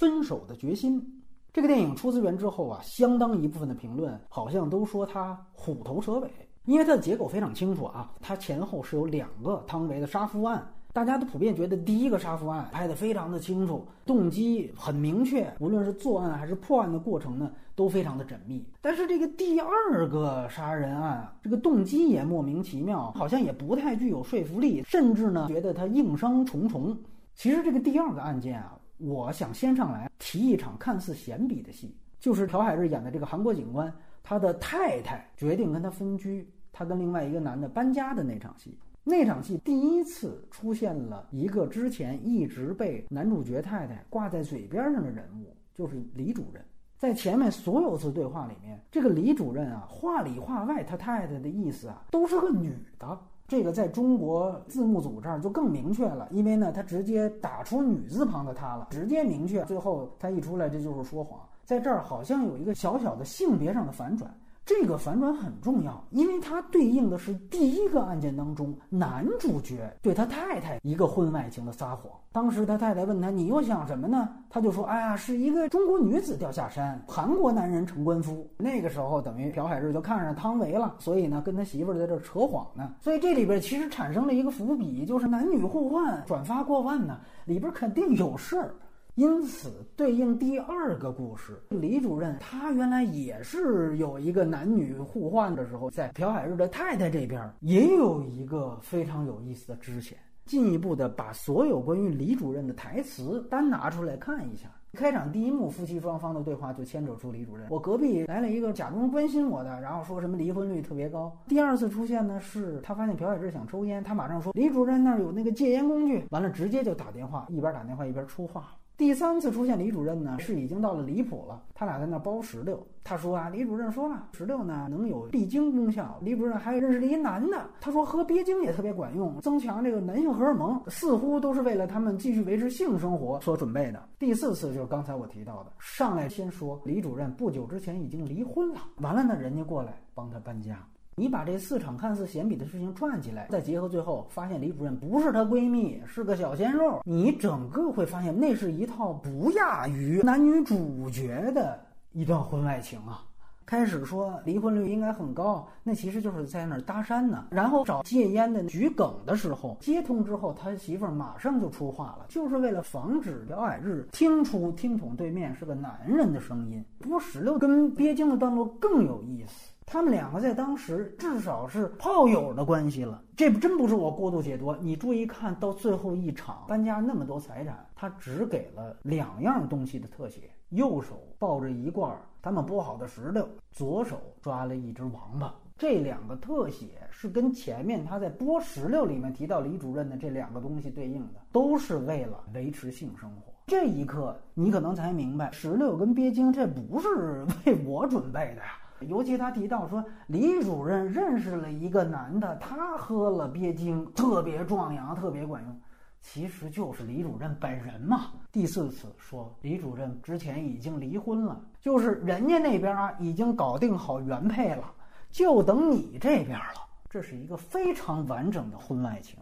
[0.00, 1.22] 分手的决心。
[1.52, 6.30] 这个电影出资源之后啊，相当一部分的评论好像都说它虎头蛇尾，
[6.64, 10.66] 因为它的结构非常清楚啊，它前后是有两个汤唯的杀夫案。
[10.94, 18.64] 大家都普遍觉得第一个杀夫案拍得非常的清楚，动机很明确，无论是作案还是破案的过程呢，都非常的缜密。
[18.80, 26.96] 但是这个第二个杀人案，这个动机也莫名其妙，好像也不太具有说服力，甚至呢觉得他硬伤重重。
[27.34, 38.78] 其实这个第二个案件啊，我想先上来提一场看似闲笔的戏，就是朴海日演的这个韩国警官，他的太太决定跟他分居，他跟另外一个男的搬家的那场戏。
[39.02, 46.62] 那场戏第一次出现了一个之前一直被男主角太太挂在嘴边上的人物，就是李主任。
[46.98, 53.18] 在前面所有次对话里面，这个李主任啊，话里话外他太太的意思啊，都是个女的。
[53.50, 59.64] 这个在中国字幕组这儿就更明确了，因为呢，他直接打出女字旁的她了，直接明确。
[59.64, 61.40] 最后他一出来，这就是说谎。
[61.64, 64.32] 在这儿好像有一个小小的性别上的反转。
[64.70, 72.04] 这个反转很重要，因为它对应的是第一个案件当中男主角对他太太一个婚外情的撒谎。
[72.30, 82.94] 当时他太太问他：“你又想什么呢？”他就说：“哎呀，是一个中国女子掉下山，韩国男人成官夫。”那个时候等于朴海日就看上汤唯了，所以呢跟他媳妇在这扯谎呢。
[83.00, 88.72] 所以这里边其实产生了一个伏笔，就是男女互换转发过万呢，里边肯定有事儿。
[89.14, 100.16] 因此，对应第二个故事，李主任他原来也是有一个男女互换的时候，在朴海日的太太这边也有一个非常有意思的支线。
[100.46, 104.68] 进一步的把所有关于李主任的台词单拿出来看一下。
[104.94, 107.68] 开场第一幕，夫妻双方的对话就牵扯出李主任。
[107.70, 111.32] 我隔壁来了一个假装关心我的，然后说什么离婚率特别高。
[111.46, 118.74] 第二次出现呢，是他发现朴海日想抽烟，他马上说李主任那儿有那个戒烟工具，完了直接就打电话，一边打电话一边出话。
[119.00, 121.62] 第三次出现李主任呢，是已经到了离谱了。
[121.74, 126.18] 他俩在那包石榴，他说啊，李主任说了，石榴呢能有闭经功效。
[126.20, 134.06] 李主任还认识了一男的，他说喝鳖精也特别管用，增强这个男性荷尔蒙，似乎都是为了他们继续维持性生活所准备的。
[134.18, 140.78] 第四次就是刚才我提到的，上来先说李主任不久之前已经离婚了，完了呢，人家过来帮他搬家。
[141.16, 151.78] 你把这四场看似闲笔的事情串起来，再结合最后发现李主任不是她闺蜜，是个小鲜肉，你整个会发现那是一套不亚于男女主角的
[152.12, 153.22] 一段婚外情啊！
[153.66, 157.46] 开始说离婚率应该很高，那其实就是在那儿搭讪呢。
[157.50, 166.84] 然后找戒烟的桔梗的时候，接通之后，他媳妇儿马上就出话了，就是为了防止朴海日听出听筒对面是个男人的声音。
[166.98, 169.69] 不过史六跟鳖精的段落更有意思。
[169.92, 174.72] 他们两个在当时至少是炮友的关系了，这真不是我过度解读。
[174.76, 185.52] 你注意看到最后一场搬家那么多财产，他只给了两样东西的特写：右手抱着一罐他们剥好的石榴，左手抓了一只王八。
[185.76, 193.52] 这两个特写是跟前面他在剥石榴里面提到李主任的这两个东西对应的，都是为了维持性生活。
[193.66, 198.76] 这一刻，你可能才明白，石榴跟鳖精这不是为我准备的呀。
[199.00, 205.80] 尤其他提到说，李主任认识了一个男的，他喝了鳖精，特别壮阳，特别管用，
[206.20, 208.26] 其实就是李主任本人嘛。
[208.52, 214.84] 第四次说，李主任之前已经离婚了，就是人家那边啊已经搞定好原配了，
[215.30, 216.86] 就等你这边了。
[217.08, 219.38] 这是一个非常完整的婚外情。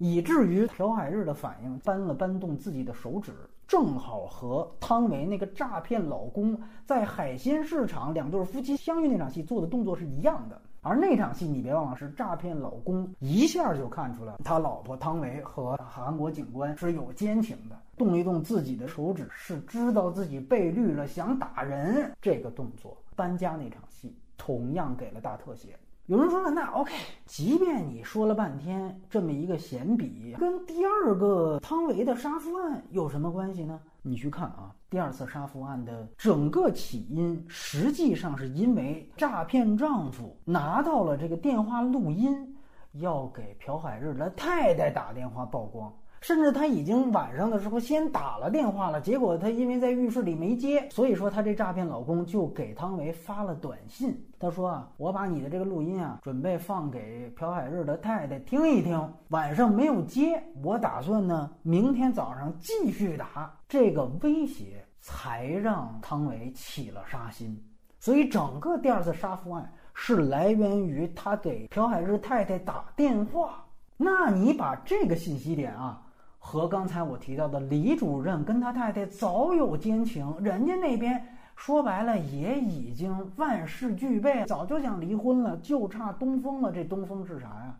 [0.00, 3.32] 以至于朴海日的反应搬了搬动自己的手指，
[3.68, 10.58] 正好和汤唯那个诈骗老公在海鲜市场两对夫妻相遇那场戏做的动作是一样的。
[10.80, 22.10] 而那场戏你别忘了，是诈骗老公一下就看出来他老婆汤唯和韩国警官是有奸情的，动一动自己的手指是知道自己被绿了，想打人。
[22.22, 25.78] 这个动作搬家那场戏同样给了大特写。
[26.10, 26.92] 有人说了，那 OK，
[27.24, 33.78] 即便你说了半天这么一个闲笔，跟第二个汤唯的杀夫案有什么关系呢？
[34.02, 42.56] 你去看啊，第二次杀夫案的整个起因，实际上是因为诈骗丈夫拿到了这个电话录音，
[42.94, 45.94] 要给朴海日的太太打电话曝光。
[46.20, 54.22] 甚至他已经晚上的时候先打了电话了，结果他因为在浴室里没接，所以说他这诈骗老公就给汤唯发了短信。
[54.38, 59.12] 他说啊，我把你的这个录音啊，准备放给朴海日的太太听一听。
[59.28, 63.50] 晚上没有接，我打算呢，明天早上继续打。
[63.66, 67.58] 这个威胁才让汤唯起了杀心。
[67.98, 73.64] 所以整个第二次杀夫案是来源于他给朴海日太太打电话。
[73.96, 76.02] 那你把这个信息点啊。
[76.42, 81.22] 和刚才我提到的李主任跟他太太早有奸情，人家那边
[81.54, 86.72] 说白了也已经万事俱备，早就想离婚了，就差东风了。
[86.72, 87.78] 这东风是啥呀？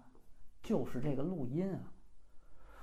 [0.62, 1.81] 就是这个录音啊。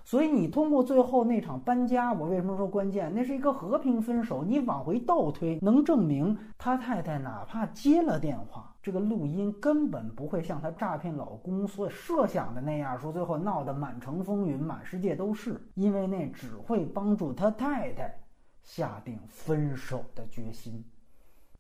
[0.08, 3.14] 所以你通过最后那场搬家，我为什么说关键？
[3.14, 4.42] 那是一个和平分手。
[4.42, 15.60] 你往回倒推，能证明他太太哪怕接了电话，这个录音根本不会像他诈骗老公所设想的那样，说最后闹得满城风云，满世界都是。
[15.74, 18.18] 因为那只会帮助他太太
[18.64, 20.82] 下定分手的决心。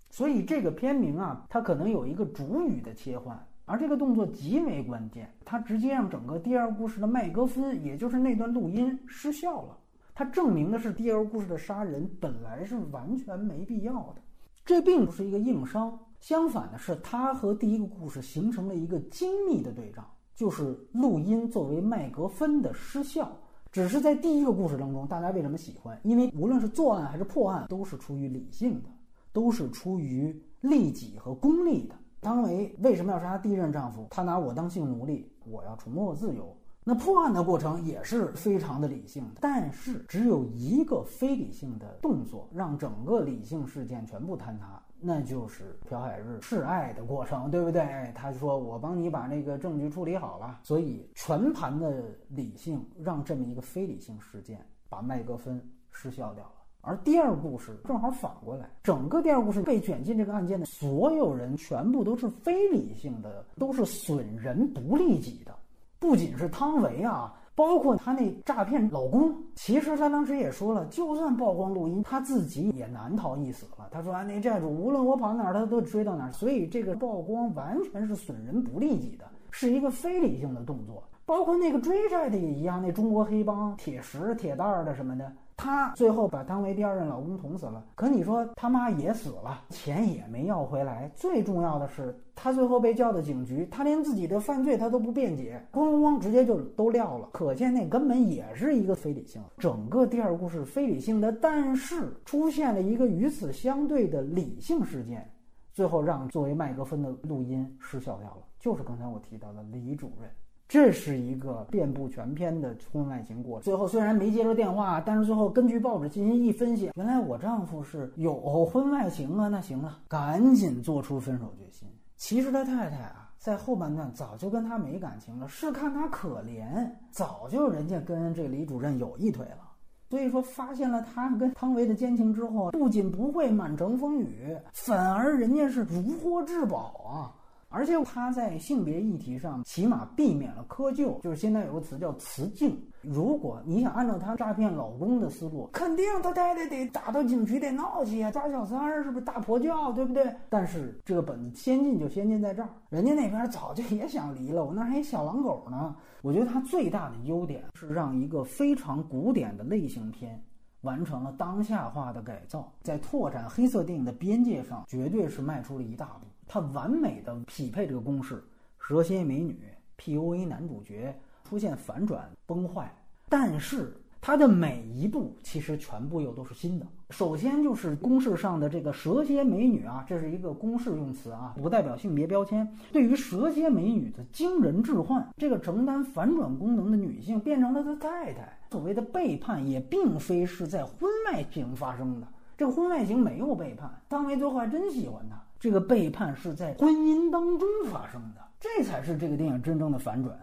[0.09, 3.45] 所以这个片名啊，它可能有一个主语的切换。
[3.69, 9.78] 而这个动作极为关键，它直接让整个第二故事的麦格芬，也就是那段录音失效了。
[10.16, 14.22] 它证明的是第二故事的杀人本来是完全没必要的。
[14.66, 23.30] 这并不是一个硬伤，相反的是，它和第一个故事形成了一个精密的对仗，就是录音作为麦格芬的失效。
[23.69, 26.00] 只是在第一个故事当中，大家为什么喜欢？
[26.04, 28.90] 因为无论是作案还是破案，都是出于理性的，
[29.34, 31.94] 都是出于利己和功利的。
[32.22, 34.08] 汤唯为什么要杀她第一任丈夫？
[34.10, 36.56] 他拿我当性奴隶，我要重获自由。
[36.84, 48.12] 那破案的过程也是非常的理性，但是只有一个非理性的动作，让整个理性事件全部坍塌，那就是朴海日示爱的过程，对不对？
[48.16, 55.62] 他说我帮你把那个证据处理好了，所以全盘的理性让这么一个非理性事件把麦格芬
[55.92, 56.52] 失效掉了。
[56.81, 65.53] 而第二故事正好反过来，整个第二故事被卷进这个案件的所有人全部都是非理性的，都是损人不利己的。
[66.00, 73.89] 不仅是汤唯啊，包括她那诈骗老公，其实她当时也说了，就算曝光录音，她自己也难逃一死了。
[73.91, 76.31] 她说啊，那债主无论我跑哪儿，他都追到哪儿。
[76.31, 81.03] 所以这个曝光完全是损人不利己的，是一个非理性的动作。
[81.25, 85.30] 包括那个追债的也一样，那中国黑帮铁石、铁蛋儿的什么的。
[85.57, 91.12] 他最后把汤唯第二任老公捅死了，可你说他妈也死了，钱也没要回来。
[91.15, 97.27] 最重要的是，他最后被叫到警局，他连自己的犯罪他都不辩解，咣咣咣直接就都撂了。
[97.33, 99.42] 可见那根本也是一个非理性。
[99.57, 105.27] 整个第二故事非理性的，但是出现了一个与此相对的理性事件，
[105.74, 110.30] 最后让作为麦格芬的录音失效掉了，就是刚才我提到的李主任。
[110.68, 113.64] 这是一个遍布全篇的婚外情过程。
[113.64, 119.48] 最后虽然没接着电话，但是最后根据报纸进行一分析，原来我丈夫是有婚外情啊。
[119.48, 121.88] 那行了，赶紧做出分手决心。
[122.18, 129.72] 其实他太太啊，在后半段早就跟他没感情了，是看他可怜，早就人家跟这李主任有一腿了。
[130.10, 136.78] 所以说，发现了他跟汤唯的奸情之后，不仅不会满城风雨，反而人家是如获至宝
[137.10, 137.36] 啊。
[137.69, 142.81] 而且他在性别议题上起码避免了窠臼，就是现在有个词叫雌竞。
[143.02, 150.34] 如果你想按照他诈骗老公的思路，肯定他太太得打到警局得闹去啊，抓小三儿是不是大婆教，对不对？
[150.50, 155.96] 但是这个本子先进就先进在这儿，人家那边早就也想离了，我那还小狼狗呢。
[156.22, 160.42] 我觉得他最大的优点是让一个非常古典的类型片
[160.81, 166.28] 完成了当下化的改造，在拓展黑色电影的边界上，绝对是迈出了一大步。
[166.47, 168.44] 它完美的匹配这个公式：
[168.79, 169.59] 蛇蝎美女、
[169.97, 171.13] PUA 男主角
[171.44, 172.91] 出现反转崩坏。
[173.29, 176.88] 但是它的每一步其实全部又都是新的。
[177.09, 182.68] 首先就是公式上的这个蛇蝎美女啊，这是一个公式用词啊，不代表性别标签。
[182.92, 188.57] 对于蛇蝎美女的惊人置换，这个承担反转功能的女性变成了他太太。
[188.71, 192.27] 所谓的背叛也并非是在婚外情发生的，
[192.57, 195.42] 这个婚外情没有背叛，汤唯最后还真喜欢她。
[195.59, 200.37] 这个背叛是在婚姻当中发生的，这才是这个电影真正的反转。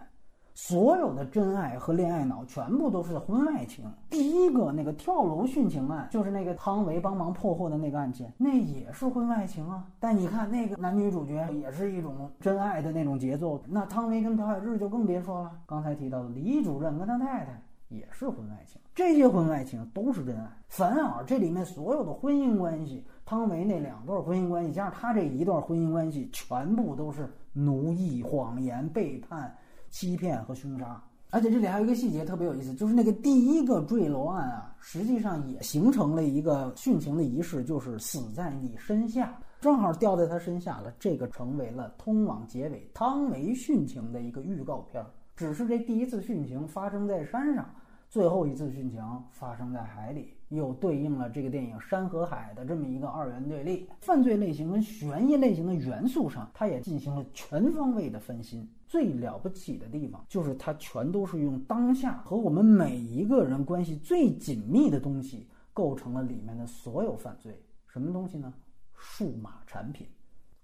[0.56, 3.84] 所有的真爱和恋爱脑全部都是婚外情。
[4.08, 9.84] 第一个那个跳楼殉情案，就是那个汤唯帮忙破获的那个案件，那也是婚外情啊。
[9.98, 15.50] 但你看那个男女主角也是一种真爱的那种节奏，那汤唯跟朴海日就更别说了。
[15.66, 20.48] 刚才提到的李主任跟他太太也是婚外情，这些婚外情都是真爱。
[20.68, 23.04] 反而这里面所有的婚姻关系。
[23.26, 29.56] 汤唯那两段婚姻关系，加上他这一段婚姻关系，全部都是奴役、谎言、背叛、
[29.88, 31.02] 欺骗和凶杀。
[31.30, 40.94] 而且这里还有一个细节特别有意思，就是那个第一个坠楼案啊，实际上也形成了一个殉情的仪式，就是死在你身下，正好掉在他身下了。
[41.00, 45.04] 这个成为了通往结尾汤唯殉情的一个预告片。
[45.34, 47.68] 只是这第一次殉情发生在山上，
[48.08, 49.02] 最后一次殉情
[49.32, 50.32] 发生在海里。
[50.54, 53.88] 又对应了这个电影《山和海》的这么一个二元对立。
[54.00, 58.68] 犯罪类型跟悬疑类型的元素上，它也进行了全方位的翻新。
[58.86, 67.60] 最了不起的地方就是它全都是用当下和我们每一个人关系最紧密的东西构成了里面的所有犯罪。
[67.88, 68.52] 什么东西呢？
[68.94, 70.06] 数码产品。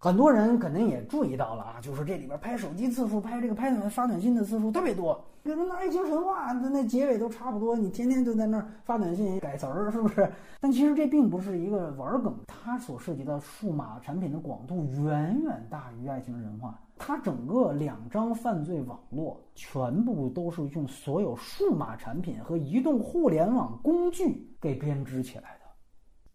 [0.02, 5.23] 很多人肯定也注意到了啊，就是这里边拍手机次数、拍这个拍短发短信的次数特别多。
[5.42, 10.26] 比如那《爱情神话》那那结尾都差不多，你天天就在那儿发短信改词儿，是不是？
[10.59, 16.71] 但其实这并不是一个玩梗，它所涉及到数码产品的广度远远大于《爱情神话》。
[16.97, 25.60] 它整个两张犯罪网络全部都是用所有数码产品和移动互联网工具给编织起来。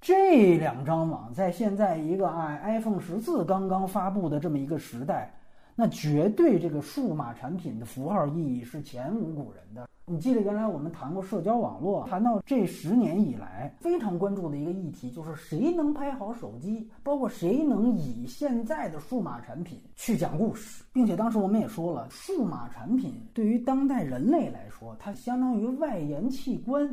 [0.05, 5.33] 这两张网在现在一个啊 iPhone 十四刚刚发布的这么一个时代，
[5.73, 9.87] 那绝对这个数码产品的符号意义是前无古人的。
[10.05, 26.87] 你记得原来我们谈过社交网络，谈到这十年以来非常关注的一个议题，就是谁能拍好手机，包括谁能以现在的数码产品去讲故事，并且当时我们也说了，数码产品对于当代人类来说，它相当于外延器官。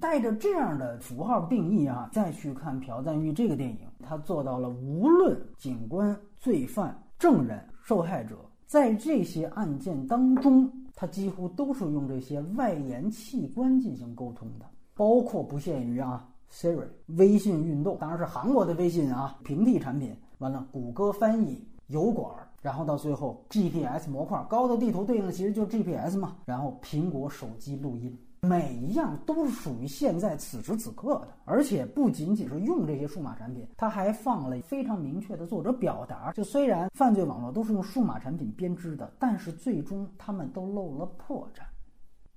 [0.00, 8.36] 带着这样的符号定义啊，再去看朴赞玉这个电影，他做到了无论警官、罪犯、证人、受害者，
[8.66, 16.86] 在这些案件当中，他几乎都是用这些外延器官进行沟通的，包括不限于啊，Siri、
[17.16, 28.16] 微信运动，当然是韩国的微信啊，平替产品，完了，谷歌翻译、油管，然后到最后 GPS 模块，高德地图对应的其实就是 GPS 嘛，然后苹果手机录音。
[28.40, 36.32] 每一样都是属于现在此时此刻的，而且不仅仅是用这些数码产品，它还放了非常明确的作者表达。
[36.32, 41.62] 就虽然犯罪网络都是用数码产品编织的，但是最终他们都露了破绽。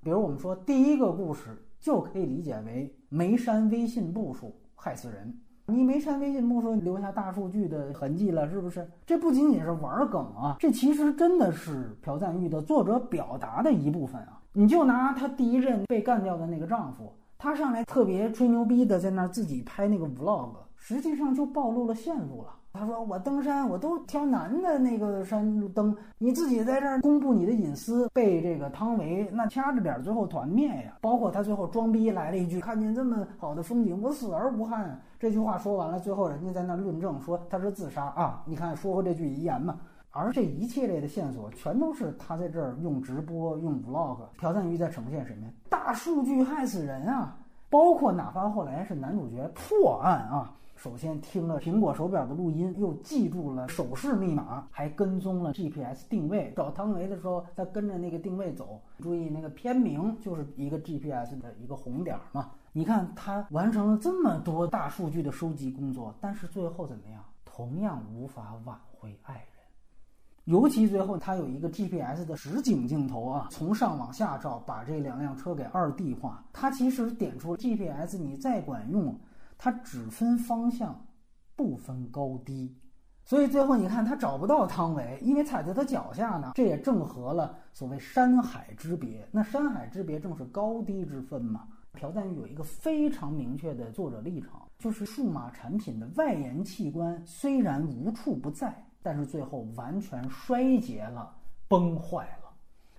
[0.03, 5.31] 比如我们说第一个故事就可以理解为没删微信步数害死人，
[5.67, 8.89] 你没删微信步数留下大数据的痕迹了，是不是？
[9.05, 14.40] 这不仅仅是玩梗啊，这其实真的是朴赞玉的作者表达的一部分啊。
[14.53, 22.55] 你就拿她第一任被干掉的那个丈夫，她上来特别吹牛逼的，在那儿自己拍那个 vlog，实际上就暴露了线路了。
[22.74, 30.96] 他说我登山，我都挑难的那个山登，你自己在这儿公布你的隐私，被这个汤唯那掐着点最后团灭呀。
[31.01, 34.98] 包括他最后装逼来了一句，看见这么好的风景，我死而无憾。
[35.20, 38.41] 这句话说完了，最后人家在那论证说他是自杀啊。
[38.46, 39.77] 你看说过这句遗言嘛。
[40.12, 45.51] 而这一系列的线索，全都是他在这儿用直播、用 vlog，朴赞玉在呈现什么呀？
[45.70, 47.38] 大数据害死人啊！
[47.70, 56.51] 包括哪怕后来是男主角破案啊，首先听了苹果手表的录音，又记住了手势密码，还跟踪了 GPS 定位。
[56.58, 58.82] 找汤唯的时候，他跟着那个定位走。
[59.00, 62.51] 注意那个片名就是一个 GPS 的一个红点嘛。
[62.74, 67.24] 你看他完成了这么多大数据的收集工作，但是最后怎么样？
[67.46, 69.41] 同样无法挽回爱。
[70.45, 76.43] 尤其最后，它有一个 GPS 的实景镜头啊，从上往下照，把这两辆车给二 D 化。
[76.51, 79.15] 它其实点出 GPS，你再管用，
[79.57, 81.00] 它只分方向，
[81.55, 82.75] 不分高低。
[83.24, 86.53] 所以最后你看，他找不到汤唯，因为踩在他脚下呢。
[86.55, 89.25] 这也正合了所谓山海之别。
[89.31, 91.67] 那山海之别正是高低之分嘛。
[91.93, 98.83] 朴赞玉有一个非常明确的作者立场，就是数码产品的外延器官虽然无处不在。
[99.03, 101.34] 但是最后完全衰竭了，
[101.67, 102.51] 崩坏了。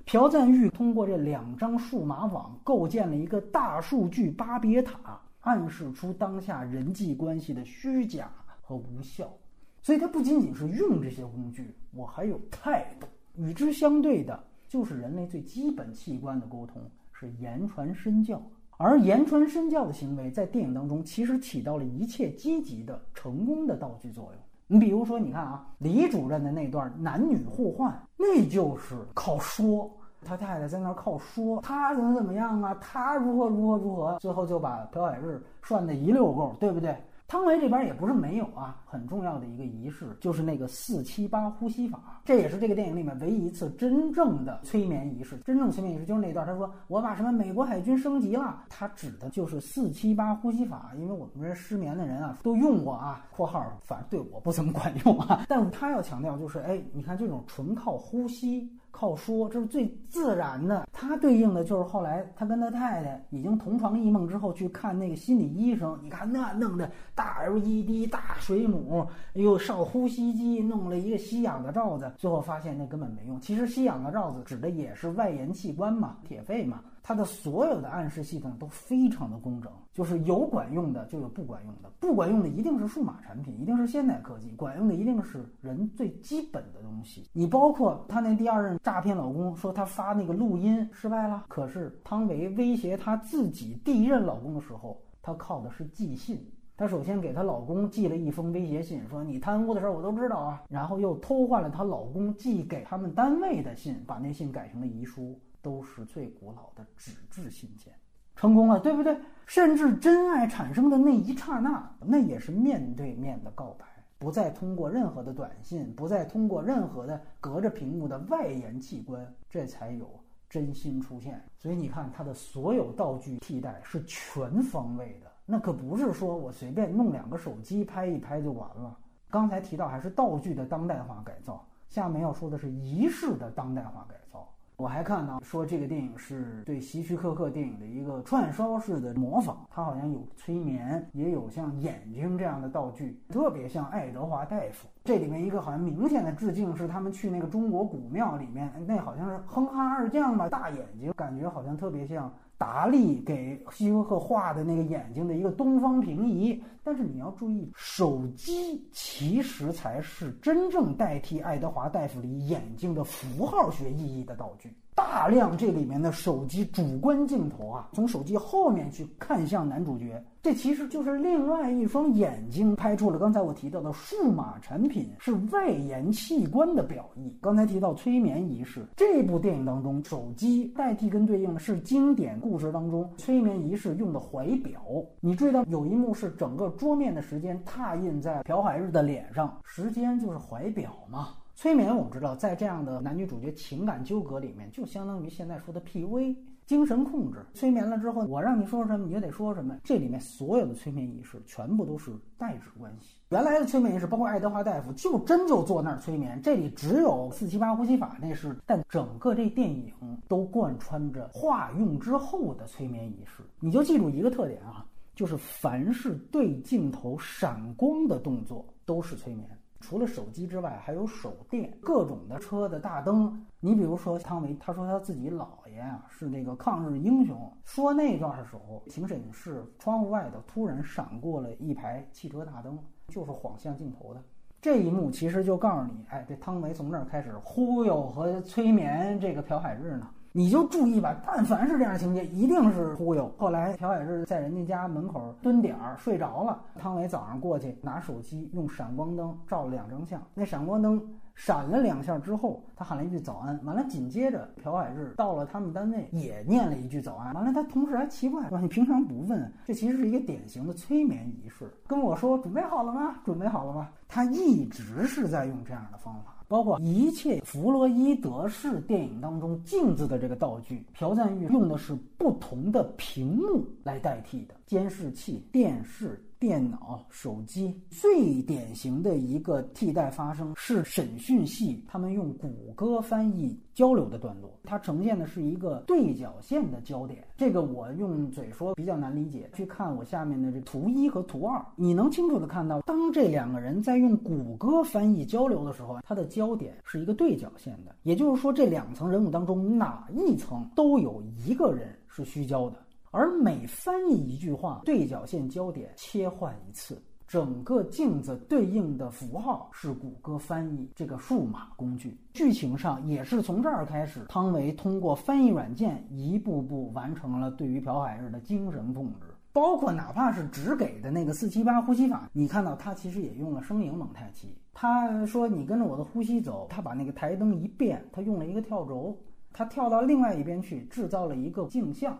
[0.05, 8.31] 朴赞玉通过这两张数码网构建了一个大数据巴别塔，暗示出当下人际关系的虚假
[8.61, 9.33] 和无效。
[9.81, 13.07] 所以，他不仅仅是用这些工具，我还有态度。
[13.37, 16.83] 与之相对的，就是人类最基本器官的沟通，
[17.13, 18.43] 是言传身教。
[18.77, 24.43] 而言传身教的行为，在电影当中其实起到了一切积极的、成功的道具作用。
[24.67, 29.91] 你比如说，你看啊，李主任的那段男女互换，那就是靠说，
[30.25, 36.97] 他太太在那儿靠说，他怎么怎么样啊，他如何如何如何，最后就把朴海日涮得一溜够，对不对？
[37.33, 45.39] 汤唯这边也不是没有啊，很重要的一个仪式就是那个四七八呼吸法，这也是这个电影里面唯一一次真正的催眠仪式。
[45.39, 58.71] 真正催眠仪式就是那段，他说我把什么美国海军升级了，他指的就是四七八呼吸法，因为我们这失眠的人啊都用过啊（括号反正对我不怎么管用啊），但是他要强调就是，哎，你看这种纯靠呼吸。
[58.93, 60.87] 靠说，这是最自然的。
[60.93, 65.99] 他对应的就是后来他跟他太太已经同床异梦之后去看那个心理医生。
[66.01, 73.41] 你看那弄的大 LED 大水母，又上呼吸机，弄了一个吸氧的罩子，最后发现那根本没用。
[73.41, 76.81] 其实吸氧的罩子指的也是外延器官嘛，铁肺嘛。
[77.03, 87.29] 它的所有的暗示系统都非常的工整，就是有管用的就有不管用的，不管用的一定是数码产品，一定是现代科技，管用的一定是人最基本的东西。
[87.33, 96.41] 你包括她那第二任诈骗老公说他发那个录音失败了，可是汤唯威胁她自己第一任老公的时候，她靠的是寄信。
[96.75, 107.95] 她首先给她老公寄了一封威胁信，说你贪污的事儿我都知道啊，然后又偷换了她老公寄给他们单位的信，把那信改成了遗书，都是最古老的纸质信件，
[108.35, 109.17] 成功了，对不对？
[109.47, 113.87] 甚至真爱产生的那一刹那，那也是面对面的告白，
[114.19, 120.09] 不再通过任何的短信，不再通过任何的隔着屏幕的外延器官，这才有
[120.51, 121.43] 真心出现。
[121.57, 125.31] 所以你看，它的所有道具替代是全方位的。
[125.45, 128.97] 那可不是说我随便弄两个手机拍一拍就完了。
[129.29, 134.52] 刚才提到还是道具的当代化改造，下面要说的是仪式的当代化改造。
[134.83, 144.89] 我还看到说这个电影是对希区柯克电影的一个串烧式的模仿，它好像有催眠，也有像眼睛这样的道具，特别像爱德华大夫。
[145.05, 152.33] 这里面一个好像明显的致敬是他们去那个中国古庙里面，那好像是哼哈二将吧，大眼睛，感觉好像特别像。
[152.63, 164.73] 达利给希区柯克画的那个眼睛的一个东方平移，但是你要注意，手机其实才是真正代替爱德华大夫里眼睛的符号学意义的道具。
[164.95, 177.35] 大量这里面的手机主观镜头啊，从手机后面去看向男主角，这其实就是另外一双眼睛拍出了刚才我提到的数码产品是外延器官的表意。
[177.41, 184.81] 刚才提到催眠仪式，这部电影当中，手机代替跟对应的是经典故事当中催眠仪式用的怀表。
[185.21, 191.29] 你注意到有一幕是整个桌面的时间拓印在朴海日的脸上，时间就是怀表嘛。
[191.55, 196.35] 催眠，我们知道，在这样的男女主角情感纠葛里面，就相当于现在说的 PUA
[196.67, 197.45] 精神控制。
[197.55, 199.77] 催眠了之后，我让你说什么，你就得说什么。
[199.85, 203.17] 这里面所有的催眠仪式，全部都是代指关系。
[203.29, 206.41] 原来的催眠仪式，包括爱德华大夫，就真就坐那儿催眠。
[206.43, 209.93] 这里只有四七八呼吸法那是，但整个这电影
[210.27, 213.45] 都贯穿着化用之后的催眠仪式。
[213.61, 219.47] 你就记住一个特点啊，就是凡是对镜头闪光的动作，都是催眠。
[219.83, 223.45] 除了手机之外，还有手电、各种的车的大灯。
[223.59, 227.37] 你比如说汤唯，他说他自己姥爷啊是那个抗日英雄。
[227.65, 234.23] 说那段的时候，庭审室窗户外头突然闪过了一排汽车大灯，就是晃向镜头的
[234.61, 240.09] 这一幕，其实就告诉你，哎，这汤唯从那儿开始忽悠和催眠这个朴海日呢。
[240.33, 243.31] 你就注意吧，但凡是这样情节，一定是忽悠。
[243.37, 251.01] 后来朴海日在人家家门口蹲点儿睡着了，汤唯早上过去拿手机用闪光灯照了两张相，那闪光灯。
[251.35, 253.59] 闪了两下之后，他喊了一句早安。
[253.65, 257.33] 完了，紧接着朴海日到了他们单位，也念了一句早安。
[257.33, 261.73] 完了，他同事还奇怪，说你平常不问，这其实是一个典型的催眠仪式。
[261.87, 263.17] 跟我说准备好了吗？
[263.25, 263.89] 准备好了吗？
[264.07, 276.23] 他一直是在用这样的方法，包括一切弗洛伊德式电影当中镜子的这个道具，朴赞玉用的是不同的屏幕来代替的，监视器、电视。
[276.43, 287.25] 电脑、手机最典型的一个替代发生是审讯系，他们用谷歌翻译交流的段落，它呈现的是一个对角线的焦点。
[287.37, 302.79] 这个我用嘴说比较难理解，去看我下面的这图一和图二，你能清楚的看到，当这两个人在用谷歌翻译交流的时候，它的焦点是一个对角线的，也就是说这两层人物当中哪一层都有一个人是虚焦的。
[303.13, 312.19] 而每翻译一句话，对角线焦点切换一次，整个镜子对应的符号是谷歌翻译这个数码工具。
[312.33, 324.57] 剧情上也是从这儿开始，汤唯通过翻译软件一步步完成了对于朴海日的精神控制，包括哪怕是只给的那个四七八呼吸法，你看到他其实也用了声影蒙太奇。
[324.73, 329.15] 他说：“你跟着我的呼吸走。”他把那个台灯一变，他用了一个跳轴，
[329.53, 332.19] 他跳到另外一边去，制造了一个镜像。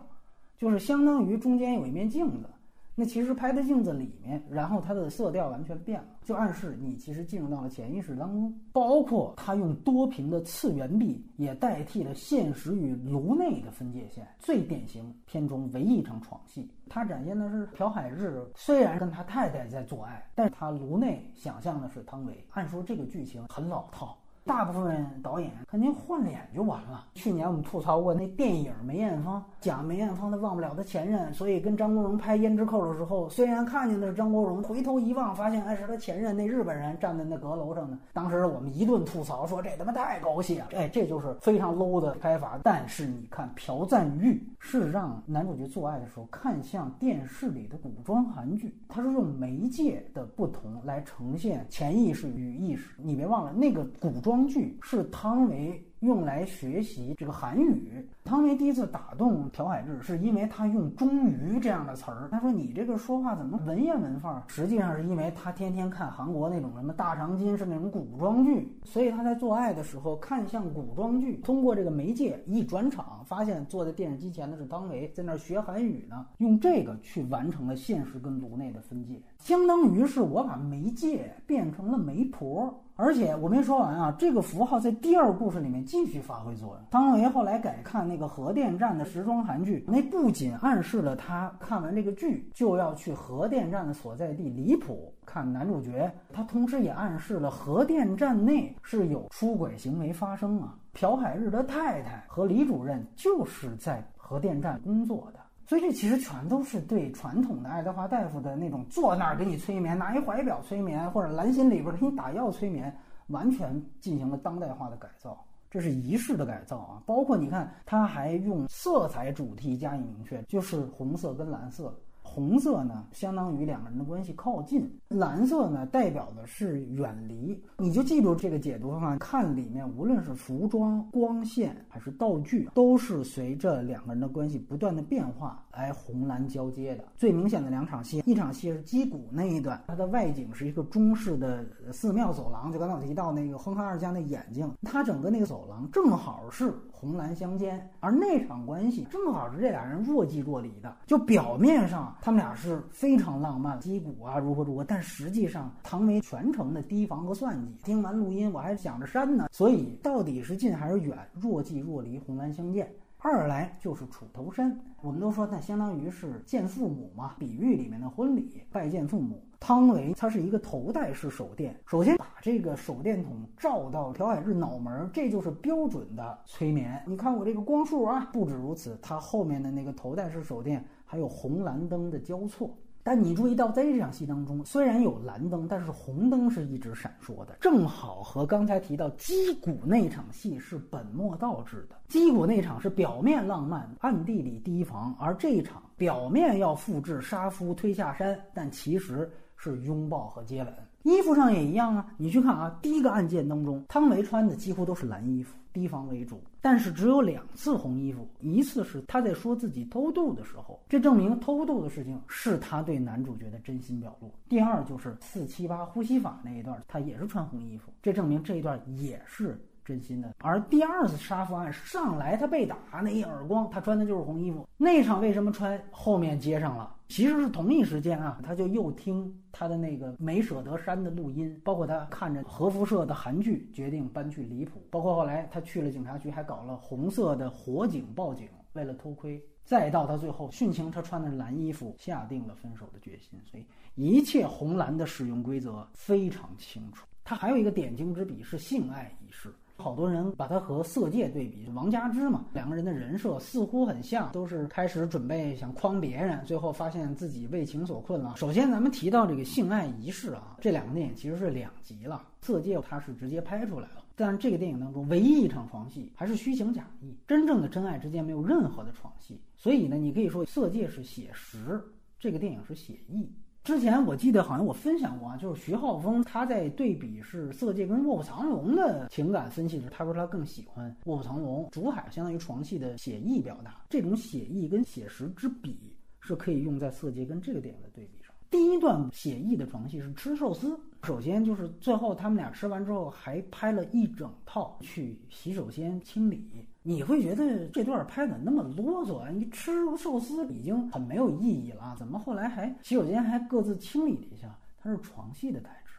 [0.57, 2.49] 就是相当于中间有一面镜子，
[2.95, 8.53] 那其实拍在镜子里面，然后它的色调完全变了，就暗示你其实进入到了潜意识当中。
[8.71, 14.27] 包括他用多屏的次元壁，也代替了现实与颅内的分界线。
[14.39, 22.45] 最典型片中唯一一场床戏，他展现的是朴海日虽然跟他太太在做爱，但是他颅内想象的是汤唯。
[22.51, 24.17] 按说这个剧情很老套。
[24.45, 27.05] 大部分导演肯定换脸就完了。
[27.13, 37.97] 去年我们吐槽过那电影梅艳芳，讲梅艳芳的忘不了她前任，所以跟张国荣拍《胭脂扣》的时候，虽然看见的是张国荣，回头一望发现哎是他前任那日本人站在那阁楼上呢。
[38.11, 42.59] 当时我们一顿吐槽说这他妈太狗血了，哎，这就是非常 low 的拍法。
[42.63, 52.95] 但是你看朴赞玉是让男主角做爱的时候看向电视里的古装韩剧，他是用媒介的不同来呈现潜意识与意识。
[52.97, 55.79] 你别忘了那个古装装剧是汤唯。
[55.99, 58.05] 用来学习这个韩语。
[58.25, 62.27] 汤唯第一次打动朴海志，是因为他用“终于”这样的词儿。
[62.29, 71.37] 他说：“你这个说话怎么文言文范儿？”实际上是因为他天天看韩国那种什么大长今是那种古装剧，所以他在做爱的时候看向古装剧。
[71.37, 76.25] 通过这个媒介一转场，发现坐在电视机前的是汤唯，在那儿学韩语呢。
[76.39, 82.82] 用这个去完成了现实跟颅内的分界，相当于是我把媒介变成了媒婆。
[82.95, 86.77] 而且我没说完啊，这个符号在第二故事里面继续发挥作用。
[86.91, 100.75] 汤唯后来改看那个核电站的时装韩剧，那不仅暗示了他看完这个剧就要去核电站的所在地离谱看男主角，他同时也暗示了核电站内是有出轨行为发生啊。
[100.93, 105.39] 朴海日的太太和李主任就是在核电站工作的。
[105.65, 112.95] 所以这其实全都是对传统的爱德华大夫的那种坐那儿给你催眠，拿一怀表催眠，或者蓝心里边给你打药催眠，
[113.27, 115.43] 完全进行了当代化的改造。
[115.71, 117.01] 这是仪式的改造啊！
[117.03, 121.97] 包括你看，他还用色彩主题加以明确，就是红色跟蓝色。
[122.33, 127.63] 红色呢，相当于两个人的关系靠近；蓝色呢，代表的是远离。
[127.77, 137.03] 你就记住这个解读方法，看里面无论是服装、光线还是道具，都是随着两个人的关系不断的变化来红蓝交接的。
[137.15, 152.15] 最明显的两场戏，一场戏是击鼓那一段，它的外景是一个中式的寺庙走廊，就刚才我提到那个哼哈二家那眼睛，它整个那个走廊正好是红蓝相间，而那场关系正好是这俩人若即若离的，就表面上。
[152.21, 157.75] 他们俩是非常浪漫，击鼓啊，如何如何，但实际上唐维全程的提防和算计。
[157.83, 159.47] 听完录音，我还想着删呢。
[159.51, 161.17] 所以到底是近还是远？
[161.33, 162.87] 若即若离，红蓝相间。
[163.25, 169.41] 二来就是楚头山，我们都说那相当于是见父母嘛，比喻里面的婚礼拜见父母。
[169.61, 177.01] 汤唯它是一个头戴式手电，首先把这个手电筒照到朴海日脑门，这就是标准的催眠。
[177.07, 182.75] 你看我这个光束啊，不止如此，它后面的那个头戴式手电还有红蓝灯的交错。
[183.03, 191.97] 但你注意到，在这场戏当中，虽然有蓝灯，但是红灯是一直闪烁的，正好和刚才提到击鼓那场戏是本末倒置的。
[192.07, 200.73] 击鼓那场是表面浪漫，暗地里提防，而这一场表面要复制杀夫推下山，但其实是拥抱和接吻。
[201.03, 205.57] 衣服上也一样啊，你去看啊，第一个案件当中，汤唯穿的几乎都是蓝衣服。
[205.73, 219.59] 提防为主，但是只有两次红衣服，一次是他在说自己偷渡的时候，这证明偷渡的事情是他对男主角的真心表露；第二就是四七八呼吸法那一段，他也是穿红衣服，这证明这一段也是。
[219.83, 224.67] 真心的，而第二次杀夫案上来，他被打那一耳光，他穿的就是红衣服。
[224.77, 225.81] 那场为什么穿？
[225.91, 234.81] 后面接上了，其实是同一时间啊，他就又听他的那个没舍得删的录音，包括他看着核辐射的韩剧，决定搬去离谱。
[234.89, 239.41] 包括后来他去了警察局，还搞了红色的火警报警，为了偷窥。
[239.65, 243.39] 再到他最后殉情，他穿的是蓝衣服，下定了分手的决心。
[243.45, 243.65] 所以
[243.95, 247.05] 一切红蓝的使用规则非常清楚。
[247.23, 249.53] 他还有一个点睛之笔是性爱仪式。
[249.83, 258.33] 好多人把他和《色戒》对比，王佳芝嘛，两个人的人设似乎很像，都是开始准备想诓别人，最后发现自己为情所困了。
[258.37, 271.83] 首先，咱们提到这个性爱仪式啊，这两个电影其实是两极了，《色戒》它是直接拍出来了，但这个电影当中唯一一场床戏还是虚情假意，真正的真爱之间没有任何的床戏，所以呢，你可以说《色戒》是写实，
[272.17, 273.29] 这个电影是写意。
[273.63, 288.33] 之前我记得好像我分享过啊，就是徐浩峰他在对比是《色戒》跟《卧虎藏龙》的情感分析时，他说他更喜欢《卧虎藏龙》，竹海相当于床戏的写意表达，这种写意跟写实之比是可以用在《色戒》跟这个电影的对比上。
[288.49, 296.45] 第一段写意的床戏是吃寿司，首先就是最后他们俩吃完之后还拍了一整套去洗手间清理。
[296.85, 299.31] 你会觉得这段拍的那么啰嗦？
[299.31, 304.53] 你吃寿司已经很没有意义了，怎么后来还洗手间还各自清理了一下？
[304.81, 305.93] 它是床戏的代指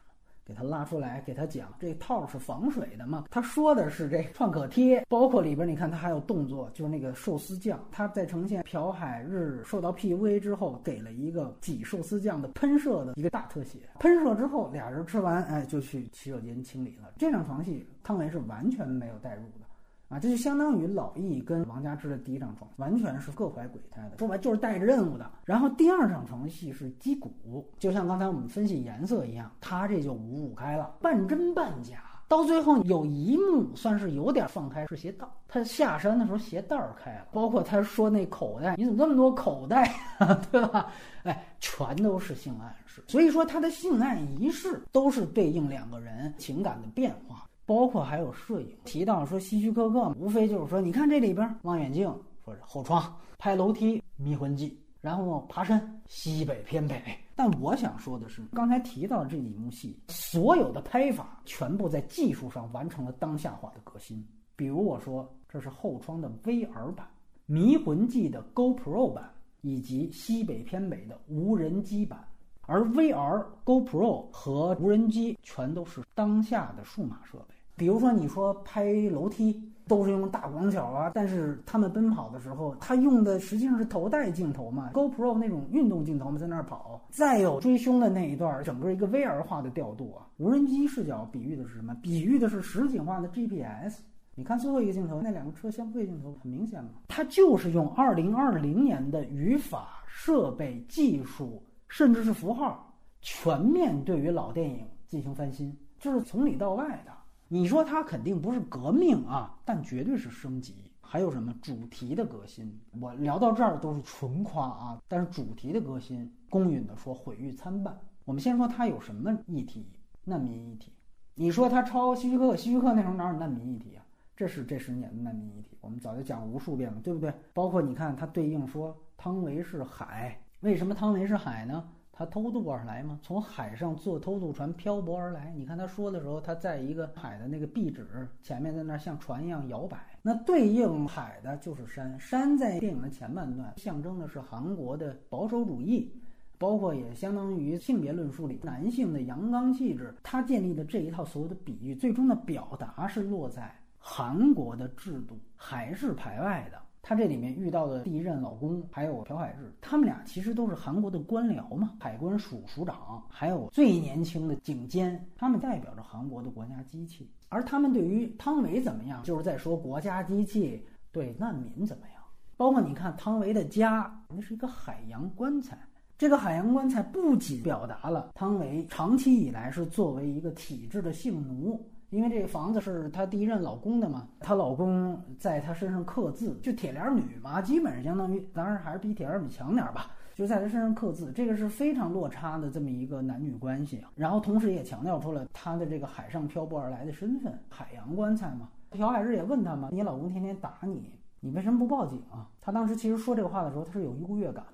[0.44, 3.24] 给他拉出来，给他讲这套是防水的嘛？
[3.30, 13.78] 他说的是这创可贴，包括里边你看他还有动作，就是那个寿司酱，他在呈现朴海日受到 PUA 之后，给了一个挤寿司酱的喷射的一个大特写。
[14.00, 17.10] 喷射之后，俩人吃完，哎，就去洗手间清理了。
[17.16, 19.63] 这场床戏，汤唯是完全没有代入的。
[20.08, 25.30] 啊，这就相当于老易跟王佳芝的第一张床，完全是各怀鬼胎的，说白就是带着任务的。
[25.44, 32.04] 然后第二场床戏是击鼓，就像刚才我们分析颜色一样，他这就五五开了，半真半假。
[32.26, 39.84] 到最后有一幕算是有点放开，是鞋带，他下山的时候鞋带开了，包括他说那口袋，你怎么这么多口袋
[40.18, 40.90] 啊， 对吧？
[41.22, 43.02] 哎，全都是性暗示。
[43.06, 47.46] 所以说他的性爱仪式都是对应两个人情感的变化。
[47.66, 52.06] 包括还有摄影提到说希区柯克，无非就是说，你看这里边望远镜，
[52.44, 57.02] 说是后窗拍楼梯迷魂记，然后爬山西北偏北。
[57.34, 64.24] 但我想说的是，刚才提到的这几幕戏，所有的拍法全部在技术上完成了当下化的革新。
[64.54, 67.08] 比如我说这是后窗的 VR 版，
[67.46, 69.28] 迷魂记的 GoPro 版，
[69.62, 72.24] 以及西北偏北的无人机版。
[72.66, 77.54] 而 VR、GoPro 和无人机全都是当下的数码设备。
[77.76, 87.00] 比如说，你说拍楼梯都是用大广角啊，但是他们奔跑的时候，他用的实际上是头戴镜头嘛，GoPro 那种运动镜头嘛，在那儿跑。
[87.10, 90.26] 再有追凶的那一段，整个一个 VR 化的调度啊。
[90.36, 91.94] 无人机视角比喻的是什么？
[92.00, 94.00] 比喻的是实景化的 GPS。
[94.36, 101.60] 你看最后一个镜头，那两个车相对镜头很明显嘛，它就是用2020年的语法、设备、技术。
[101.88, 107.12] 甚至是符号，全面对于老电影进行翻新，这是从里到外的。
[107.48, 110.74] 你说它肯定不是革命啊，但绝对是升级。
[111.00, 112.80] 还有什么主题的革新？
[113.00, 117.96] 我聊到这儿都是纯夸啊，但是主题的革新，公允的说毁誉参半。
[118.24, 119.86] 我们先说它有什么议题？
[120.24, 120.92] 难民议题。
[121.34, 122.56] 你说它抄希区柯克？
[122.56, 124.04] 希区柯克那时候哪有难民议题啊？
[124.34, 127.32] 这是这十年的难民议题，我们早就讲无数遍了，对不对？
[127.52, 130.40] 包括你看它对应说汤唯是海。
[130.64, 131.86] 为什么汤唯是海呢？
[132.10, 133.18] 他偷渡而来吗？
[133.20, 135.52] 从海上坐偷渡船漂泊而来。
[135.54, 139.98] 你看他说的时候，他在一个海的那个壁纸前面，在那像船一样摇摆。
[140.22, 146.10] 那对应海的就是山，山在电影的前半段象征的是韩国的保守主义，
[146.56, 150.14] 包括也相当于性别论述里男性的阳刚气质。
[150.22, 156.80] 他建立的这一套所有的比喻，最终的表达是落在韩国的制度还是排外的。
[157.06, 167.30] 他这里面遇到的第一任老公还有朴海日，他们俩其实都是韩国的官僚嘛，海关署署长，还有最年轻的警监，他们代表着韩国的国家机器。
[167.50, 172.22] 而他们对于汤唯怎么样，就是在说国家机器对难民怎么样。
[172.56, 175.78] 包括你看汤唯的家，那是一个海洋棺材，
[176.16, 181.86] 这个海洋棺材不仅表达了汤唯长期以来是作为一个体制的性奴。
[182.14, 194.00] 因为这个房子是她第一任老公的嘛，她老公在她身上刻字，就铁链女嘛，基本上相当于，当然还是比铁链女强点吧，就在她身上刻字，这个是非常落差的这么一个男女关系。
[194.14, 198.68] 然后同时也强调出了她的这个海上漂泊而来的身份，海洋棺材嘛。
[198.90, 202.48] 朴海日也问她嘛，你老公天天打你，你为什么不报警啊？
[202.60, 204.64] 她当时其实说这个话的时候，她是有优越感。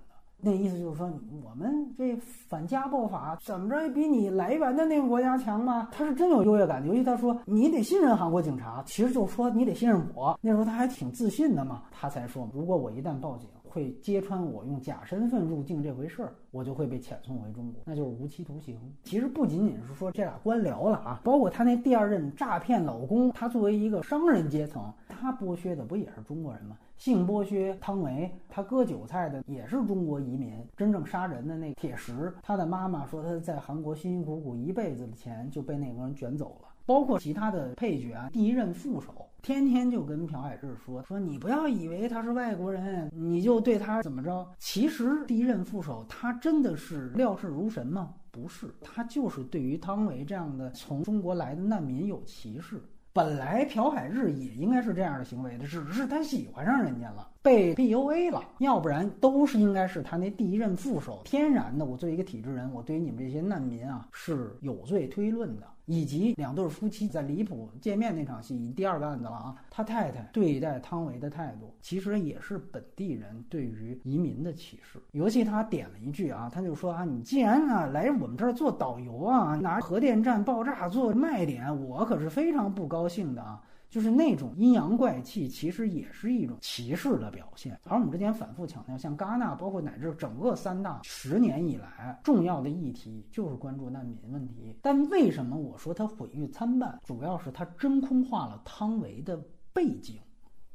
[0.43, 1.11] 那意思就是说，
[1.45, 2.17] 我们这
[2.49, 5.89] 反家暴法怎么着也比你来源的那个国家强嘛？
[5.93, 10.39] 他是真有优越感，尤其他说你得信任韩国警察，其实就说你得信任我。
[10.41, 18.77] 那时候他还挺自信的嘛，他才说，如果我一旦报警，会揭穿我用假身份入境这回事儿，我就会被遣送回中国，那就是无期徒刑。
[19.05, 26.77] 其实不仅仅是说这俩官僚了啊，包括他那第二任诈骗老公，他作为一个商人阶层，他剥削的不也是中国人吗？
[26.97, 36.69] 性剥削汤唯，他割韭菜的也是中国移民，真正杀人的那铁石，他的妈妈说他在韩国辛辛苦苦一辈子的钱就被那个人卷走了。
[36.91, 44.45] 包括其他的配角啊，第一任副手天天就跟朴海日说说你不要以为他是外国人，你就对他怎么着？
[44.59, 48.13] 其实第一任副手他真的是料事如神吗？
[48.33, 52.83] 不是，他就是对于汤唯这样的从中国来的难民有歧视。
[53.13, 61.23] 本来朴海日也应该是这样的行为的，只是他喜欢上人家了，被 PUA 了，要不然都是应该是他那第一任副手。
[61.25, 65.67] 天然的，我作为一个体制人，我对于你们这些难民啊是有罪推论的。
[65.87, 69.57] 以及两对夫妻在离谱见面那场戏，第二个案子了啊。
[69.71, 75.01] 他太太对待汤唯的态度，其实也是本地人对于移民的歧视。
[75.11, 83.61] 尤其他点了一句啊，他就说啊，你既然啊来我们这儿做导游啊，拿核电站爆炸做卖点，我可是非常不高兴的啊。
[83.91, 87.79] 就是那种阴阳怪气，其实也是一种歧视的表现。
[87.85, 94.77] 而我们之前反复强调，像戛纳，包括乃至整个三大十年以来重要的议题，就是关注难民问题。
[94.81, 96.99] 但为什么我说它毁誉参半？
[97.05, 99.37] 主要是它真空化了汤唯的
[99.73, 100.17] 背景。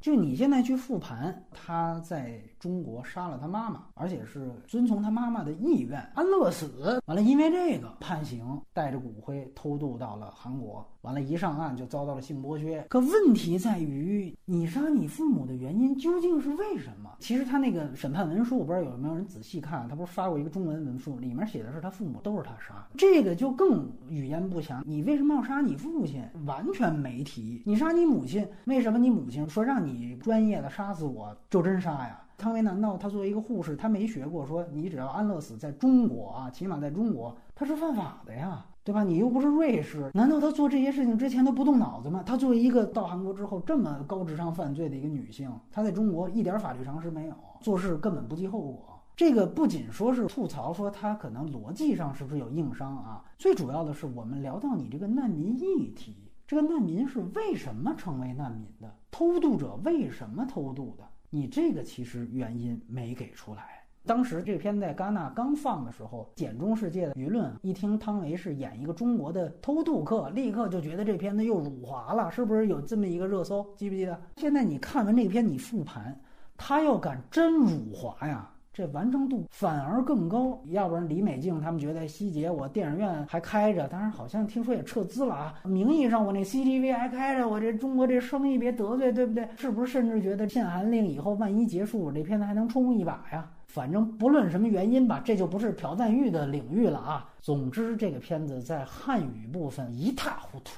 [0.02, 7.02] 就你现在去复盘，他在中国杀了他妈妈，而且是遵从他妈妈的意愿，安乐死。
[7.06, 10.86] 完了，因为这个判刑，带着骨灰偷渡到了韩国。
[11.02, 12.84] 完了，一上岸就遭到了性剥削。
[12.90, 17.12] 可问题在于，你杀你父母的原因究竟是为什么？
[17.20, 24.84] 其实他那个审判文书，我不知道有没有人仔细看，他不是发过一个中文文书，里面写的是他父母都是他杀的，这个就更语焉不详。
[24.84, 26.24] 你为什么要杀你父亲？
[26.46, 27.62] 完全没提。
[27.66, 32.20] 你杀你母亲，为什么你母亲说让你专业的杀死我就真杀呀？
[32.38, 38.66] 汤唯难道她作为一个护士，她没学过说你只要安乐死在中国啊，起码在中国她是犯法的呀？
[38.84, 39.04] 对吧？
[39.04, 42.22] 你又不是瑞士，难道她做这些事情之前都不动脑子吗？
[42.24, 49.02] 她作为一个到韩国之后这么高智商犯罪的一个女性，她在中国一点法律常识没有，做事根本不计后果。
[49.16, 53.24] 这个不仅说是吐槽，说她可能逻辑上是不是有硬伤啊？
[53.40, 58.94] 最主要的是，我们聊到你这个难民议题，这个难民是为什么成为难民的？
[59.10, 61.04] 偷渡者为什么偷渡的？
[61.36, 63.84] 你这个其实原因没给出来。
[64.06, 73.68] 当时这篇在戛纳刚放的时候，简中世界的舆论一听汤唯是演一个中国的偷渡客，立刻就觉得这片子又辱华了，是不是有这么一个热搜？
[73.76, 74.18] 记不记得？
[74.38, 76.18] 现在你看完这篇，你复盘，
[76.56, 80.62] 他要敢真辱华呀，这完成度反而更高。
[80.66, 85.56] 要不然李美静他们觉得希杰我电影院还开着，当然好像听说也撤资了啊。
[85.64, 89.48] 名义上我那 CTV 还开着，我这中国这生意别得罪，对不对？
[89.56, 93.50] 是不是甚至觉得限韩令以后万一结束，我这片子还能冲一把呀？
[93.68, 97.30] 反正不论什么原因吧，这就不是朴赞玉的领域了啊。
[97.40, 100.72] 总之，这个片子在汉语部分一塌糊涂。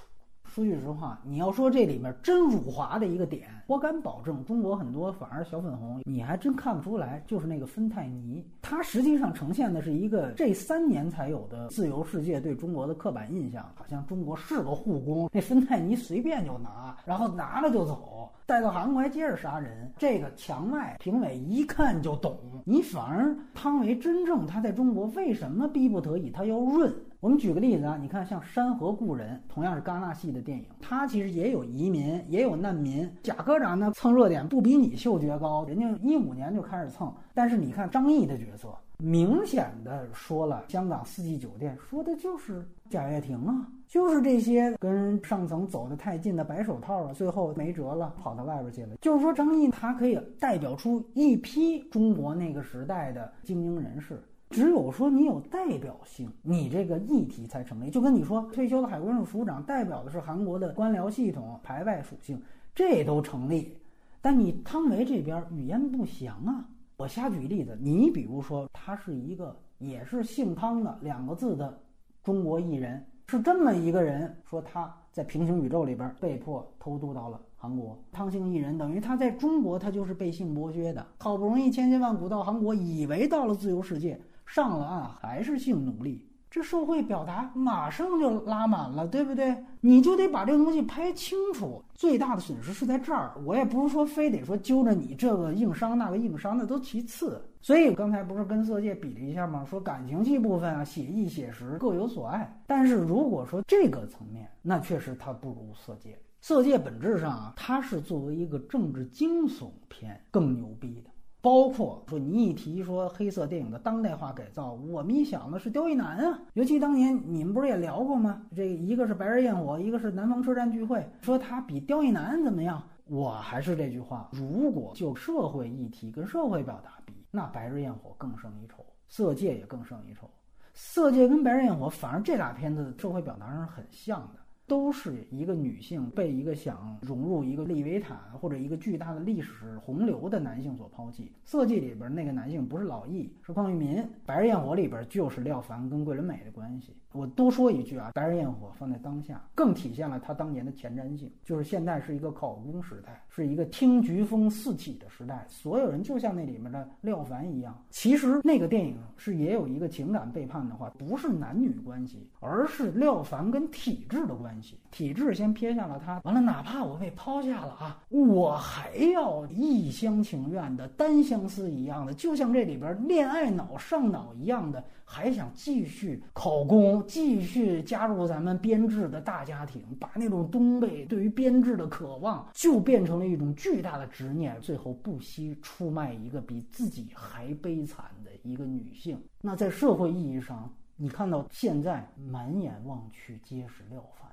[0.57, 7.23] 说句实话，你要说这里面真辱华的一个点，我敢保证，中国很多反而小粉红，你还真看不出来。
[7.27, 18.31] 就是那个芬太尼，它实际上呈现的是一个这三年才有的自由世界对中国的刻板印象，好像中国是个护工，那芬太尼随便就拿，然后拿了就走。
[18.47, 22.39] 带到韩国还接着杀人，这个墙外评委一看就懂。
[22.65, 26.91] 你反而汤唯真正他在中国为什么逼不得已他要润？
[27.19, 33.09] 我们举个例子啊，你看像《山河故人》，同样是戛纳系的电影，它其实也有移民，也有难民。
[33.23, 37.11] 贾科长呢蹭热点不比你嗅觉高，人家一五年就开始蹭。
[37.33, 38.67] 但是你看张译的角色，
[38.99, 43.67] 明显的说了香港四季酒店，说的就是贾跃亭啊。
[43.87, 48.95] 就是这些跟上层走得太近的白手套啊，最后没辙了，跑到外边去了。
[49.01, 54.21] 就是说，张译他可以代表出一批中国那个时代的精英人士。
[54.49, 57.89] 只有说你有代表性，你这个议题才成立。
[57.89, 62.41] 就跟你说，退休的海关署署长代表的是韩国的官僚系统排外属性，
[62.73, 63.77] 这都成立。
[64.21, 66.65] 但你汤唯这边语焉不详啊。
[66.97, 71.79] 我瞎举例子，你比如说，他是一个也是姓汤的两个字的
[72.23, 73.05] 中国艺人。
[73.29, 78.01] 是这么一个人，说他在平行宇宙里边被迫偷渡到了韩国。
[78.09, 86.23] 汤姓艺人等于他在中国他就是被性剥削的，好不容易千辛万苦到韩国，以为到了自由世界，上了岸还是性奴隶。
[86.49, 89.55] 这社会表达马上就拉满了，对不对？
[89.81, 91.83] 你就得把这个东西拍清楚。
[91.93, 97.43] 最大的损失是在这儿，我也不是说非得说揪着你这个硬伤那个硬伤，那都其次。
[97.61, 99.65] 所以刚才不是跟色戒比了一下吗？
[99.65, 102.57] 说感情戏部分啊，写意写实各有所爱。
[102.65, 106.17] 但是如果说这个层面，那确实它不如色戒。
[106.39, 111.09] 色戒本质上啊，它是作为一个政治惊悚片更牛逼的。
[111.41, 116.39] 包括说你一提说黑色电影的当代化改造，我们一想的是刁亦男啊。
[116.53, 118.41] 尤其当年你们不是也聊过吗？
[118.55, 122.81] 这一个是《白日焰火》，一个是《南方车站聚会》，说他比刁亦男怎么样？
[123.05, 130.27] 我还是这句话，如果就社会议题跟社会表达比，那《白日焰火》更胜一筹，《色戒》也更胜一筹。
[130.73, 134.39] 《色戒》跟《白日焰火》，反而这俩片子社会表达上是很像的。
[134.67, 141.31] 都是一个女性被一个想融入一个利维坦或者一个巨大的历史洪流的男性所抛弃。
[141.45, 144.05] 色戒里边那个男性不是老易，是邝裕民。
[144.25, 146.93] 白日焰火里边就是廖凡跟桂纶镁的关系。
[147.17, 151.31] 我多说一句啊，白日焰火放在当下，更体现了他当年的前瞻性。
[151.43, 157.75] 就是现在是一个考公时代，是一个听菊风四起的时代，所有人就像那里面的廖凡一样。
[157.89, 164.77] 其实那个电影是也有一个情感背叛的话，不是男女关系，而是廖凡跟体制的关系。
[164.97, 189.21] 体制先撇下了他，完了，哪怕我被抛下了啊，我还要一厢情愿的、单相思一样的，就像这里边恋爱脑上脑一样的，还想继续考公，继续加入咱们编制的大家庭，把那种东北对于编制的渴望，就变成了一种巨大的执念，最后不惜出卖一个比自己还悲惨的一个女性。
[189.43, 190.67] 那在社会意义上。
[190.99, 194.26] 你看到现在满眼望去皆是廖凡，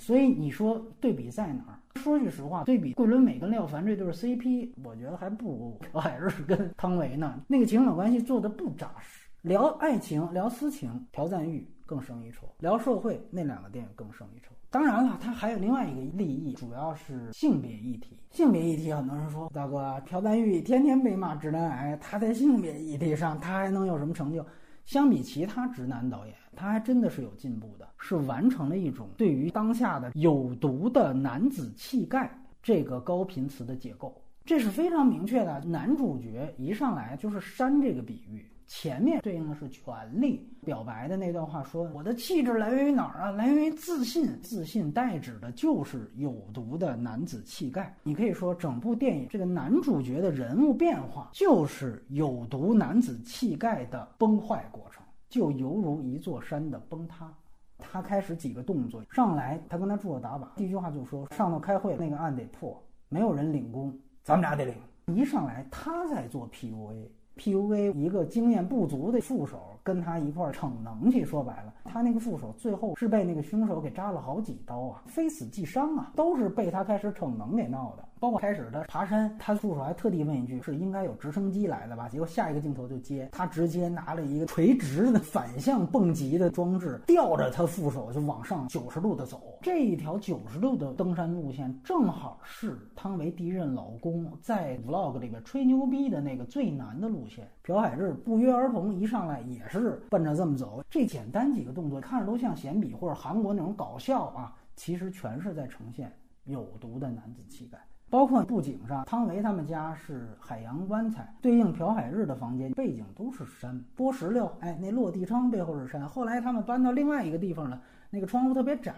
[0.00, 1.76] 所以你说对比在哪儿？
[2.00, 7.40] 说句实话，对比桂纶镁跟廖凡这对 CP，我觉得还不如朴海日跟汤唯呢。
[7.46, 14.54] 那个情感关系做的不扎实，聊爱情聊私情，朴赞玉更胜一筹；聊社会，那两个电影更胜一筹。
[14.70, 18.16] 当然了，它还有另外一个利益，主要是性别议题。
[18.30, 24.46] 性别议题，很多人说，大哥，朴赞玉天天被骂直男癌，他在性别议题上，他还能有什么成就？
[24.90, 32.28] 相比其他直男导演，他还真的是有进步的，是完成了一种对于当下的有毒的男子气概
[32.60, 35.60] 这个高频词的解构，这是非常明确的。
[35.60, 38.44] 男主角一上来就是删这个比喻。
[38.72, 39.84] 前面对应的是权
[40.20, 43.30] 力表白的那段话，说我的气质来源于哪儿啊？
[43.32, 47.92] 来源于自信，自信代指的就是有毒的男子气概。
[48.04, 57.28] 你可以说，整部电影这个男主角的人物变化，就是有毒男子气概的崩坏过程，就犹如一座山的崩塌。
[57.76, 63.92] 他开始几个动作，上来他跟他助手打靶，第一句话就说上头开会那个案得破，没有人领功，
[64.22, 64.74] 咱们俩得领。
[65.06, 67.08] 一上来他在做 PUA。
[67.40, 67.90] P.U.A.
[67.92, 78.04] 一个经验不足的副手跟他一块儿逞能去，说白了，他那个副手最后是被那个凶手给扎了好几刀啊，非死即伤啊，都是被他开始逞能给闹的。
[78.20, 89.58] 包括开始他爬山，他副手还特地问一句：“是应该有直升机来的吧？”结果下一个镜头就接他直接拿了一个垂直的反向蹦极的装置，吊着他副手就往上九十度的走。
[89.62, 97.48] 这一条九十度的登山路线，正好是汤唯第一任老公在 Vlog 里边吹牛逼的那个最难的路线。
[97.62, 100.84] 朴海日不约而同一上来也是奔着这么走。
[100.90, 106.12] 这简单几个动作看着都像闲笔或者韩国那种搞笑啊，其实全是在呈现
[106.44, 107.78] 有毒的男子气概。
[108.10, 116.06] 包括布景上，汤唯他们家是海洋棺材，对应朴海日的房间背景都是山，剥石榴，哎，那落地窗背后是山。
[116.08, 117.80] 后来他们搬到另外一个地方了，
[118.10, 118.92] 那个窗户特别窄，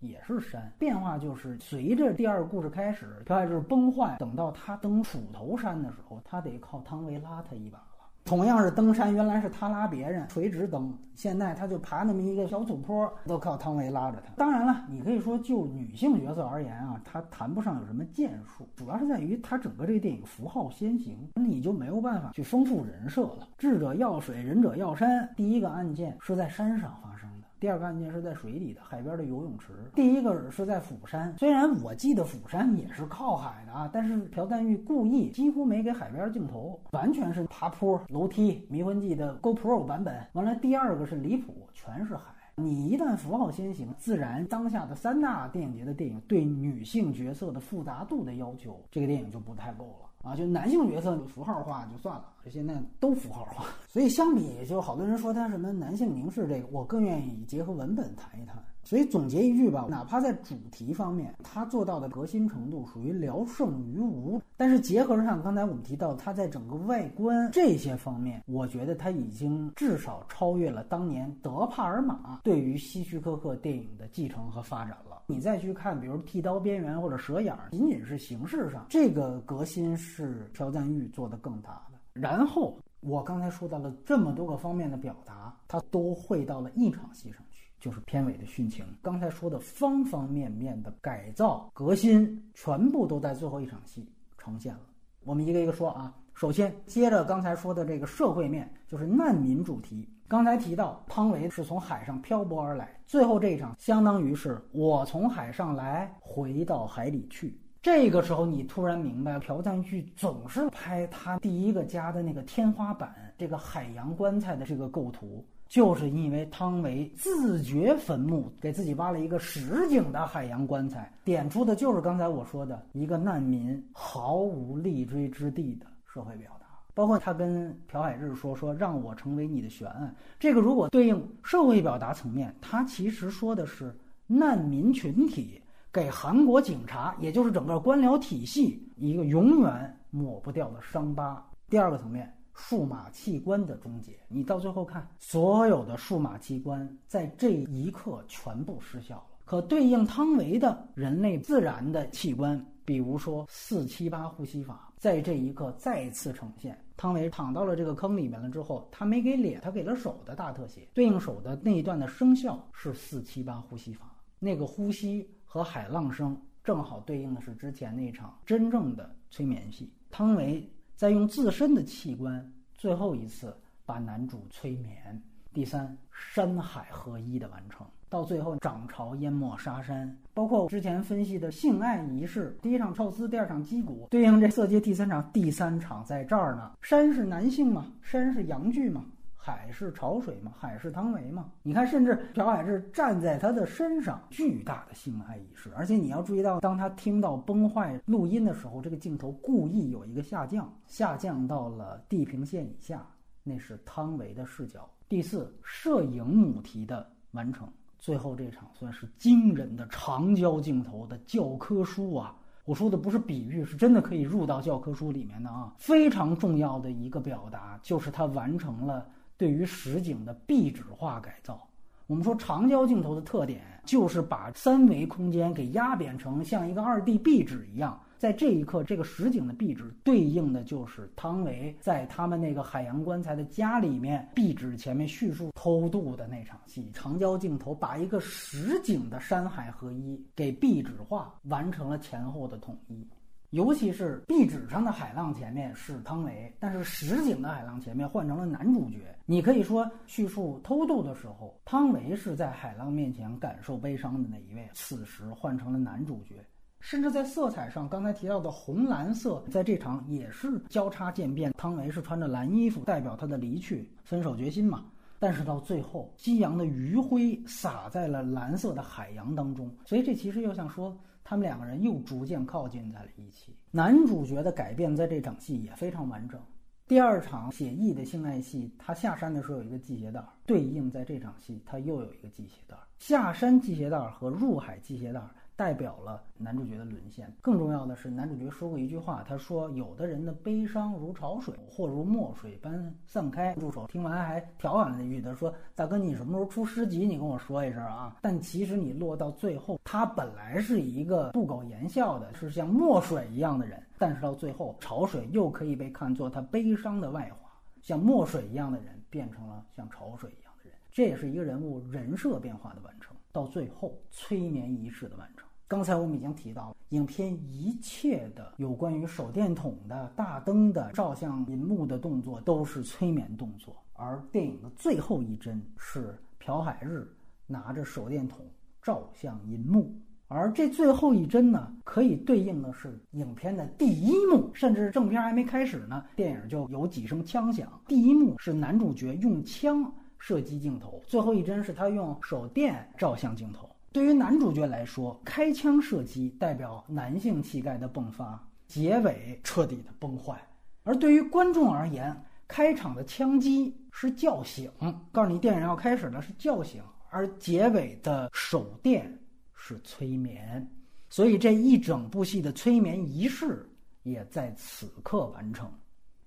[0.00, 0.70] 也是山。
[0.78, 7.82] 变化就是随着第二个故事开始，朴海日崩坏，等到他登蜀头山的时候，他得靠汤唯拉他一把。
[8.28, 14.30] 同样是登山，原来是他拉别人垂直登，现在他就爬那么一个小土坡，都靠汤唯拉着他。
[14.36, 23.48] 当然了，你可以说就女性角色而言啊，她谈不上有什么建树，主要是在于她整个这个电影符号先行，你就没有办法去丰富人设了。
[23.56, 25.26] 智者要水，仁者要山。
[25.34, 27.37] 第一个案件是在山上发生的。
[27.60, 29.72] 第二个案件是在水里的海边的游泳池。
[29.94, 40.24] 第一个是在釜山，虽然我记得釜山也是靠海的啊，但是朴赞玉故意几乎没给海边镜头，完全是爬坡、楼梯、迷魂记的 GoPro 版本。
[40.34, 42.22] 完了，第二个是离谱，全是海。
[42.54, 50.34] 你一旦符号先行，自然当下的三大电影节的电影对女性角色的复杂度的要求，这个电影就不太够了啊！
[50.34, 58.56] 就男性角色符号化就算了，现在都符号化，所以相比，就好多人说他什么男性凝视这个，我更愿意结合文本谈一谈。
[58.88, 75.22] 所以总结一句吧，哪怕在主题方面，他做到的革新程度属于聊胜于无，但是结合上刚才我们提到他在整个外观这些方面，我觉得他已经至少超越了当年德帕尔玛对于希区柯克电影的继承和发展了。
[75.26, 81.98] 你再去看，比如《剃刀边缘》或者《蛇眼》，仅仅是形式上，这个革新是朴赞玉做的更大的。
[82.14, 87.42] 然后我刚才说到了这么多个方面的表达，他都汇到了一场戏上。
[87.80, 88.84] 就是片尾的殉情。
[89.02, 94.06] 刚才说的方方面面的改造革新，全部都在最后一场戏
[94.36, 94.80] 呈现了。
[95.24, 96.14] 我们一个一个说啊。
[96.34, 100.08] 首先，接着刚才说的这个社会面，就是难民主题。
[100.28, 107.58] 刚才提到汤唯是从海上漂泊而来，最后这一场相当于是我从海上来，回到海里去。
[107.82, 115.44] 这个时候，你突然明白，朴赞玉总是拍他第一个家的那个天花板，这个海洋棺材的这个构图。
[115.68, 126.66] 就是因为汤唯自掘坟墓，给自己挖了一个实景的海洋棺材，点出的就是刚才我说的一个难民毫无立锥之地的社会表达。
[126.94, 133.94] 包括他跟朴海日说说让我成为你的悬案，这个如果对应社会表达层面，他其实说的是
[134.26, 135.60] 难民群体
[135.92, 141.46] 给韩国警察，也就是整个官僚体系一个永远抹不掉的伤疤。
[141.68, 142.34] 第二个层面。
[142.58, 149.24] 数码器官的终结，你到最后看，所有的数码器官在这一刻全部失效了。
[149.44, 156.76] 可对应汤唯的人类自然的器官，比如说四七八呼吸法，在这一刻再次呈现。
[156.96, 169.90] 汤唯躺到了这个坑里面了之后，他没给脸，他给了手的大特写，对应手的那一段的声效是四七八呼吸法，那个呼吸和海浪声正好对应的是之前那场真正的催眠戏。
[170.10, 170.68] 汤唯
[170.98, 175.22] 再用自身的器官最后一次把男主催眠。
[175.52, 186.72] 第三，山海合一的完成，到最后涨潮淹没沙山，包括我之前分析的性爱仪式，第一场宙斯，第二场击鼓，对应这色阶第三场，第三场在这儿呢。
[186.82, 187.92] 山是男性嘛？
[188.02, 189.04] 山是阳具嘛？
[189.48, 190.52] 海是潮水嘛？
[190.58, 191.50] 海是汤唯嘛？
[191.62, 195.72] 你看，甚至朴海是站在他的身上，巨大的性爱仪式。
[195.74, 203.06] 而且你要注意到，当他听到崩坏录音的时候，这个镜头故意有一个下降，下降到了地平线以下，
[203.42, 204.86] 那是汤唯的视角。
[205.08, 207.66] 第四，摄影母题的完成，
[207.98, 212.36] 最后这场算是惊人的长焦镜头的教科书啊！
[212.66, 215.72] 我说的不是比喻，是真的可以入到教科书里面的啊！
[215.78, 219.08] 非常重要的一个表达，就是它完成了
[219.38, 221.66] 对于实景的壁纸化改造。
[222.06, 227.98] 我们说长焦镜头的特点，就是把三维空间给压扁成像一个二 D 壁纸一样。
[228.16, 236.90] 在这一刻，这个实景的壁纸对应的就是汤唯在他们那个海洋棺材的家里面壁纸前面叙述偷渡的那场戏。
[236.92, 243.06] 长焦镜头把一个实景的山海合一给壁纸化，完成了前后的统一。
[243.50, 248.98] 尤其是壁纸上的海浪前面是汤唯，但是实景的海浪前面换成了男主角。
[249.24, 256.44] 你可以说叙述偷渡的时候，汤唯是在海浪面前感受悲伤的那一位，此时换成了男主角。
[256.80, 261.52] 甚至在色彩上，刚才提到的红蓝色，在这场也是交叉渐变。
[261.56, 264.84] 汤唯是穿着蓝衣服，代表他的离去、分手决心嘛。
[265.18, 270.96] 但是到最后，夕阳的余晖洒在了蓝色的海洋当中，所以这其实又像说，
[271.28, 273.54] 他们两个人又逐渐靠近在了一起。
[273.70, 276.40] 男主角的改变在这场戏也非常完整。
[276.86, 282.74] 第二场写意的性爱戏，他下山的时候有一个系鞋带，对应在这场戏，他又有一个系鞋带。
[282.96, 285.20] 下山系鞋带和入海系鞋带。
[285.58, 287.28] 代表了男主角的沦陷。
[287.42, 297.04] 更重要的是，男主角说过一句话，他说：“有的人的悲伤如潮水，或如墨水般散开。”助手听完还调侃了一句，他说：“大哥，你什么时候出诗集？
[297.04, 307.50] 你跟我说一声啊。”但其实你落到最后，他本来是一个不苟言笑的，是像墨水一样的人，但是到最后，潮水又可以被看作他悲伤的外化，
[307.82, 313.16] 像墨水一样的人变成了像潮水一样的人，这也是一个人物人设变化的完成。
[313.32, 315.47] 到最后，催眠仪式的完成。
[315.68, 327.06] 刚才我们已经提到，影片一切的有关于手电筒的大灯的照向银幕的动作都是催眠动作，而电影的最后一帧是朴海日
[327.46, 328.46] 拿着手电筒
[328.80, 329.94] 照向银幕，
[330.28, 337.78] 而这最后一帧呢，可以对应的是影片的第一幕，甚至正片还没开始呢，电影就有几声枪响。
[337.86, 343.68] 第一幕是男主角用枪射击镜头，最后一帧是他用手电照向镜头。
[343.98, 350.36] 对于男主角来说，开枪射击代表男性气概的迸发，结尾彻底的崩坏；
[350.84, 354.70] 而对于观众而言，开场的枪击是叫醒，
[355.10, 356.80] 告诉你电影要开始了，是叫醒；
[357.10, 359.12] 而结尾的手电
[359.52, 360.64] 是催眠。
[361.10, 363.68] 所以这一整部戏的催眠仪式
[364.04, 365.68] 也在此刻完成，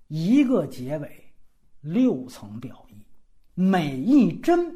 [0.09, 1.09] 一个结尾，
[1.79, 2.95] 六层表意，
[3.55, 4.75] 每一帧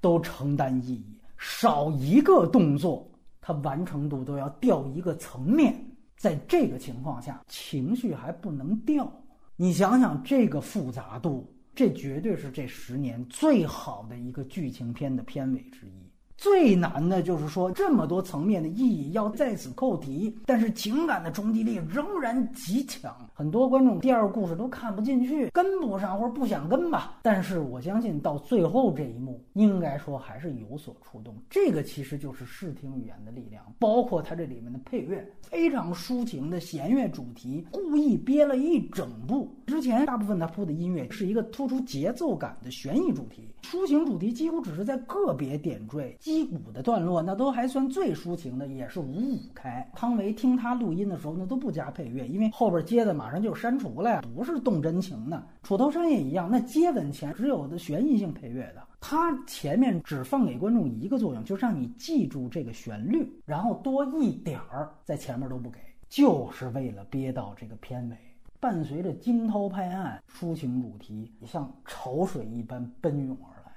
[0.00, 1.19] 都承担意义。
[1.42, 3.10] 少一个动作，
[3.40, 5.74] 它完成度都要掉一个层面。
[6.18, 9.10] 在这个情况下，情绪还不能掉。
[9.56, 16.12] 你想想这个复杂度，这绝对是这十年最好的一个剧情片的片尾之一。
[16.36, 23.29] 最难的就是说，这么多层面的意义要在此扣题，但是情感的冲击力仍然极强。
[23.40, 27.18] 很多观众第二故事都看不进去，跟不上或者不想跟吧。
[27.22, 31.34] 但是我相信到最后这一幕，应该说还是有所触动。
[31.48, 39.48] 这个其实就是视听语言的力量，包括它这里面的配乐，非常抒情的弦乐主题，故意憋了一整部。
[39.66, 46.14] 之前大部分他铺的音乐是一个突出节奏感的悬疑主题，抒情主题几乎只是在个别点缀。
[46.20, 49.90] 击鼓的段落，那都还算最抒情的，也是五五开。
[49.94, 55.40] 汤唯听他录音的时候，那都不加配乐，因为后边接的马马上就删除了呀，不是动真情的。
[55.62, 65.78] 楚头山也一样，那接吻前只有的悬疑性配乐的，它前面只放给观众一个作用，就是让你记住这个旋律，然后多一点儿在前面都不给，
[66.08, 68.16] 就是为了憋到这个片尾，
[68.58, 73.72] 伴随着惊涛拍岸，抒情主题像潮水一般奔涌而来，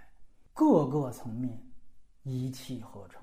[0.51, 1.61] 各个层面。
[2.23, 3.21] 一气呵成，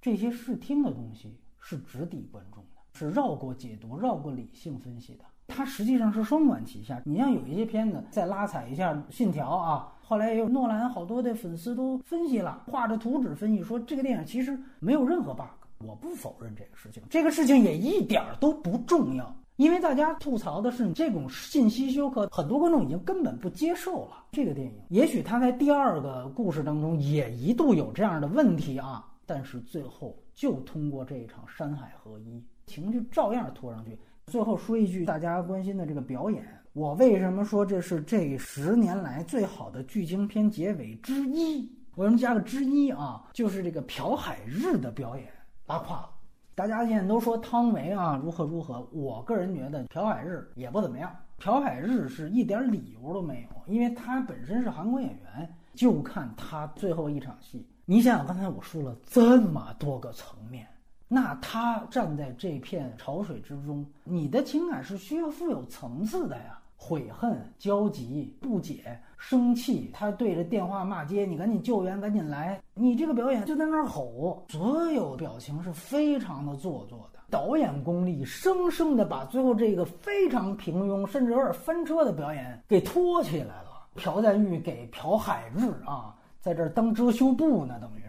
[0.00, 5.24] 这些视听的东西是直抵观众的，是绕过解读、绕过理性分析的。
[5.50, 7.02] 它实际上是双管齐下。
[7.04, 15.42] 你像有一些片子，再拉踩一下《信条》啊，后来也有诺兰好多的粉丝都分析了，画着图纸分析说这个电影其实没有任何 bug。
[15.84, 24.74] 我不否认这个事情，这个事情也一点儿都不重要，因为大家吐槽的是这种信息休克，很多观众已经根本不接受了这个电影。
[24.90, 33.98] 也许他在第二个故事当中也一度有这样的问题啊，但是最后就通过这一场山海合一，情绪照样拖上去。
[34.30, 41.68] 最后说一句大家关心的这个表演，我为什么说这是这十年来最好的剧情片结尾之一？
[41.96, 43.24] 我什么加个之一啊？
[43.32, 45.26] 就是这个朴海日的表演
[45.66, 46.10] 拉胯了。
[46.54, 51.12] 大家现在都说汤唯啊如何如何，我个人觉得朴海日也不怎么样。
[51.38, 57.66] 朴海日是一点理由都没有，因为他本身是韩国演员，就看他最后一场戏。
[57.84, 60.68] 你想想，刚才我说了这么多个层面。
[61.12, 69.90] 那他站在这片潮水之中，你的情感是需要富有层次的呀，悔恨、焦急、不解、生气。
[69.92, 72.62] 他对着电话骂街，你赶紧救援，赶紧来！
[72.74, 77.18] 你这个表演就在那儿吼，所有表情是非常的做作的。
[77.28, 83.88] 导演功力生生的把最后这个非常平庸，甚至有点翻车的表演给托起来了。
[83.96, 88.00] 朴赞玉给朴海日啊，在这儿当遮羞布呢，等于。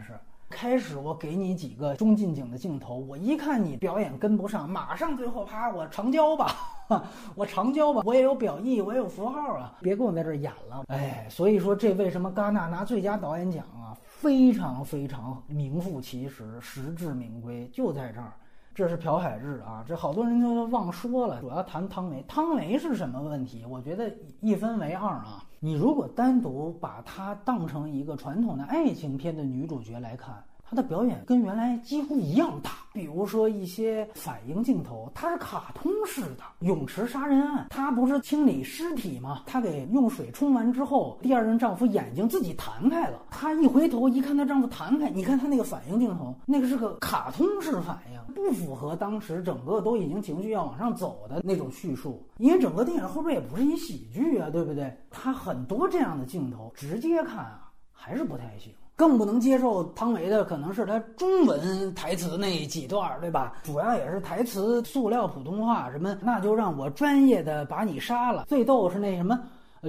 [0.52, 6.54] 开始我给你几个中近景的镜头，我一看你表演跟不上，马上最后啪，我长焦吧，
[7.34, 10.84] 我长焦吧，我也有表意，我也有符号啊，别跟我在这儿演了。
[10.90, 18.34] 哎，所以说这为什么戛纳拿最佳导演奖啊，非常非常名副其实，实至名归，就在这儿。
[18.74, 22.24] 这是朴海日啊，这好多人都忘说了，主要谈汤唯。
[22.28, 23.66] 汤唯是什么问题？
[23.66, 25.44] 我觉得一分为二啊。
[25.64, 30.44] 你如果单独把她当成一个传统的爱情片的女主角来看。
[30.72, 39.44] 他的表演跟原来几乎一样大，比如说一些反应镜头，它是卡通式的泳池杀人案，他不是清理尸体吗？
[39.46, 54.98] 他给用水冲完之后，第二任丈夫眼睛自己弹开了，她一回头一看，她丈夫弹开，你看她那个反应镜头，那个是个卡通式反应，不符合当时整个都已经情绪要往上走的那种叙述，因为整个电影后边也不是一喜剧啊，对不对？
[55.10, 58.72] 他很多这样的镜头，直接看啊，还是不太行。
[58.96, 63.54] 更不能接受汤唯的可能是他中文台词那几段，对吧？
[63.64, 68.46] 主要也是台词塑料普通话，什么那就让我专业的把你杀了。
[68.48, 69.40] 最逗是那什么，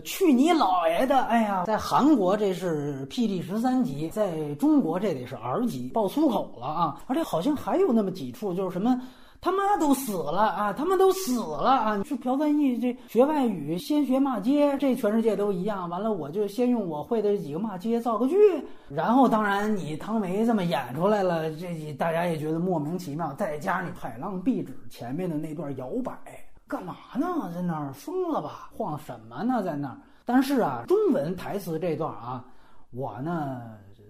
[0.02, 1.22] 去你姥爷的！
[1.24, 7.02] 哎呀，在韩国这是 PG 十三级，在中国这得是 R 级，爆粗口了啊！
[7.06, 8.98] 而且好像还有那么几处，就是什么。
[9.44, 10.72] 他妈都死了啊！
[10.72, 11.96] 他们都死了啊！
[11.96, 15.90] 你是朴赞义这学外语，先学骂街，这全世界都一样。
[15.90, 18.36] 完了，我就先用我会的这几个骂街造个句，
[18.88, 23.32] 然后当然你汤唯这么演出来了，这大家也觉得莫名其妙。
[23.32, 26.16] 再加上你海浪壁纸前面的那段摇摆，
[26.68, 27.50] 干嘛呢？
[27.52, 28.70] 在那儿疯了吧？
[28.72, 29.60] 晃什么呢？
[29.60, 29.96] 在那儿？
[30.24, 32.44] 但是啊，中文台词这段啊，
[32.92, 33.60] 我呢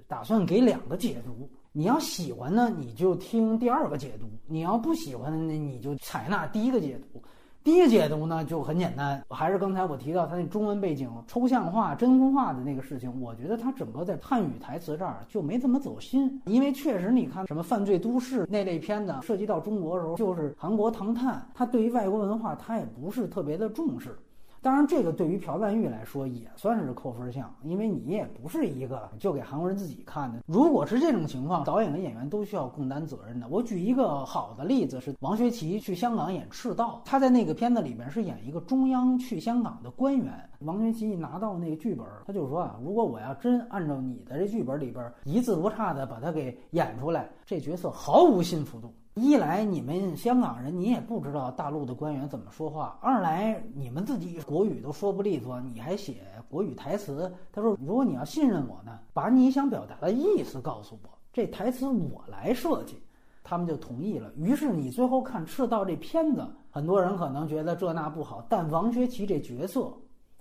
[0.06, 1.48] 打算给两个解读。
[1.74, 7.22] 你要喜欢呢，你就听第二个解读；你要不喜欢呢，你就采纳第一个解读。
[7.64, 13.20] 第一个解读呢就很简单，还是刚才我提到他那中文背景抽象化、真空化的那个事情。
[13.22, 24.14] 我觉得他整个在汉语台词这儿就没怎么走心，因为确实你看什么犯罪都市那类片子涉及到中国的时候，就是韩国唐探，他对于外国文化他也不是特别的重视。
[24.62, 30.38] 当然，这个对于朴赞玉来说也算是扣分项，因为你也不是一个就给韩国人自己看的。
[30.46, 33.48] 如果是这种情况，导演跟演员都需要共担责任的。
[33.48, 40.32] 我举一个好的例子是王学圻去香港演《赤道》，他在那个片子里边是演一个中央去香港的官员。
[40.60, 48.94] 王学圻一拿到那个剧本，他就说啊，如果我要真按照你的这剧本里边一字不差的把它给演出来，这角色毫无信服度。
[49.14, 57.30] 一来你们香港人，你也不知道大陆的官员怎么说话；二来你们自己国语都说不利索，你还写国语台词。
[57.52, 63.02] 他说：“如果你要信任我呢，把你想表达的意思告诉我，这台词我来设计。”
[63.44, 64.32] 他们就同意了。
[64.36, 69.92] 于是你最后看《赤道》这片子，很多人可能觉得这那不好，但王学圻这角色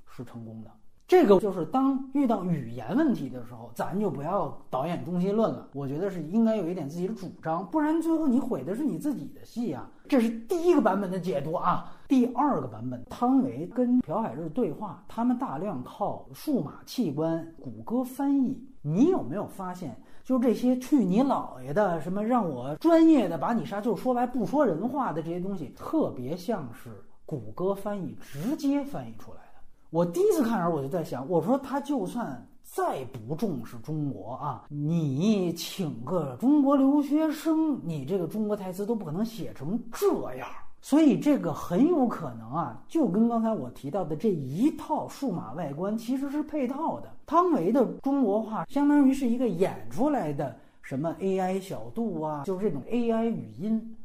[0.08, 0.72] 是成功的。
[1.12, 5.68] 这个就是当遇到语言问题的时候，咱就不要导演中心论了。
[5.74, 9.92] 我觉得是应该有一点自己的主张，不然最后你毁的是你自己的戏啊。
[10.08, 11.92] 这是第一个版本的解读啊。
[12.08, 18.66] 第二个版本，汤唯跟朴海日对话，他们大量靠数码器官、谷歌翻译。
[18.82, 19.94] 你有没有发现，
[20.24, 26.90] 就这些去你姥爷的什么让我专业的把你杀，就是说白不说人话的这些东西，特别像是
[27.26, 29.41] 谷歌翻译直接翻译出来。
[29.92, 40.48] 我第一次看的时候，我就在想，我说他就算再不重视中国啊，你请个中国留学生，你这个中国台词都不可能写成这样。
[40.82, 47.10] 所以这个很有可能啊，就跟刚才我提到的这一套数码外观其实是配套的。
[47.26, 53.98] 汤唯的中国话相当于是一个演出来的什么 AI 小度啊，就是这种 AI 语音。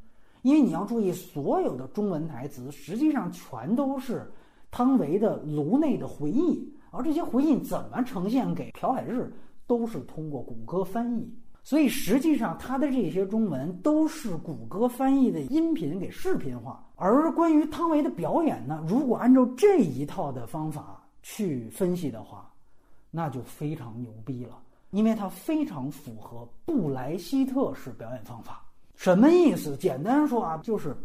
[0.43, 4.29] 因为你要注意，所有的中文台词实际上全都是
[4.71, 9.33] 汤唯的颅内的回忆，而这些回忆怎么呈现给朴海日，
[9.67, 11.33] 都是通过谷歌翻译。
[11.63, 16.85] 所以实际上，他的这些中文都是谷歌翻译的音频给视频化。
[16.95, 22.49] 而关于汤唯的表演呢，如果按照这一套的方法去分析的话，
[23.11, 24.59] 那就非常牛逼了，
[24.91, 28.63] 因为它非常符合布莱希特式表演方法。
[28.95, 29.77] 什么意思？
[29.77, 30.97] 简单说啊，就是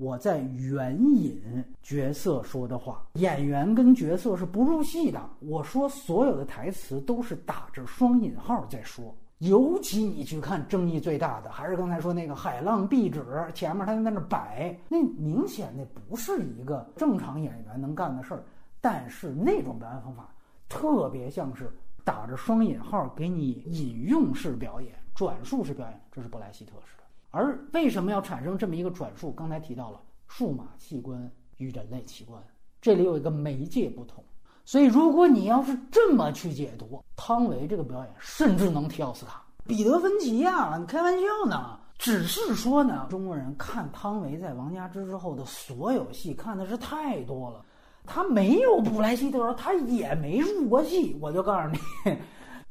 [0.00, 5.20] 我在援引角色说的话，演员跟角色是不入戏的。
[5.40, 9.14] 我说所有的台词都是打着双引号在说。
[9.40, 13.22] 尤其你去看争议最大的，还是刚才说那个海浪壁纸
[13.52, 18.42] 前面，他在那摆，那明显那不是一个正常演员能干的事儿。
[18.80, 20.34] 但是那种表演方法
[20.66, 21.70] 特别像是
[22.04, 26.99] 打着双引号给你引用式表演、转述式表演，这是布莱希特式。
[27.30, 29.32] 而为什么要产生这么一个转述？
[29.32, 32.42] 刚才提到了数码器官与人类器官，
[32.80, 34.22] 这里有一个媒介不同。
[34.64, 39.44] 所以，如果你要是这么去解读汤唯这个表演，甚至能提奥斯卡。
[39.66, 41.78] 彼得芬奇呀，你开玩笑呢？
[41.98, 47.64] 只是说呢，中国人看汤唯在《王家之》之后的所有戏看的是太多了，
[48.06, 51.16] 他没有布莱希特，他也没入过戏。
[51.20, 51.78] 我就告诉你，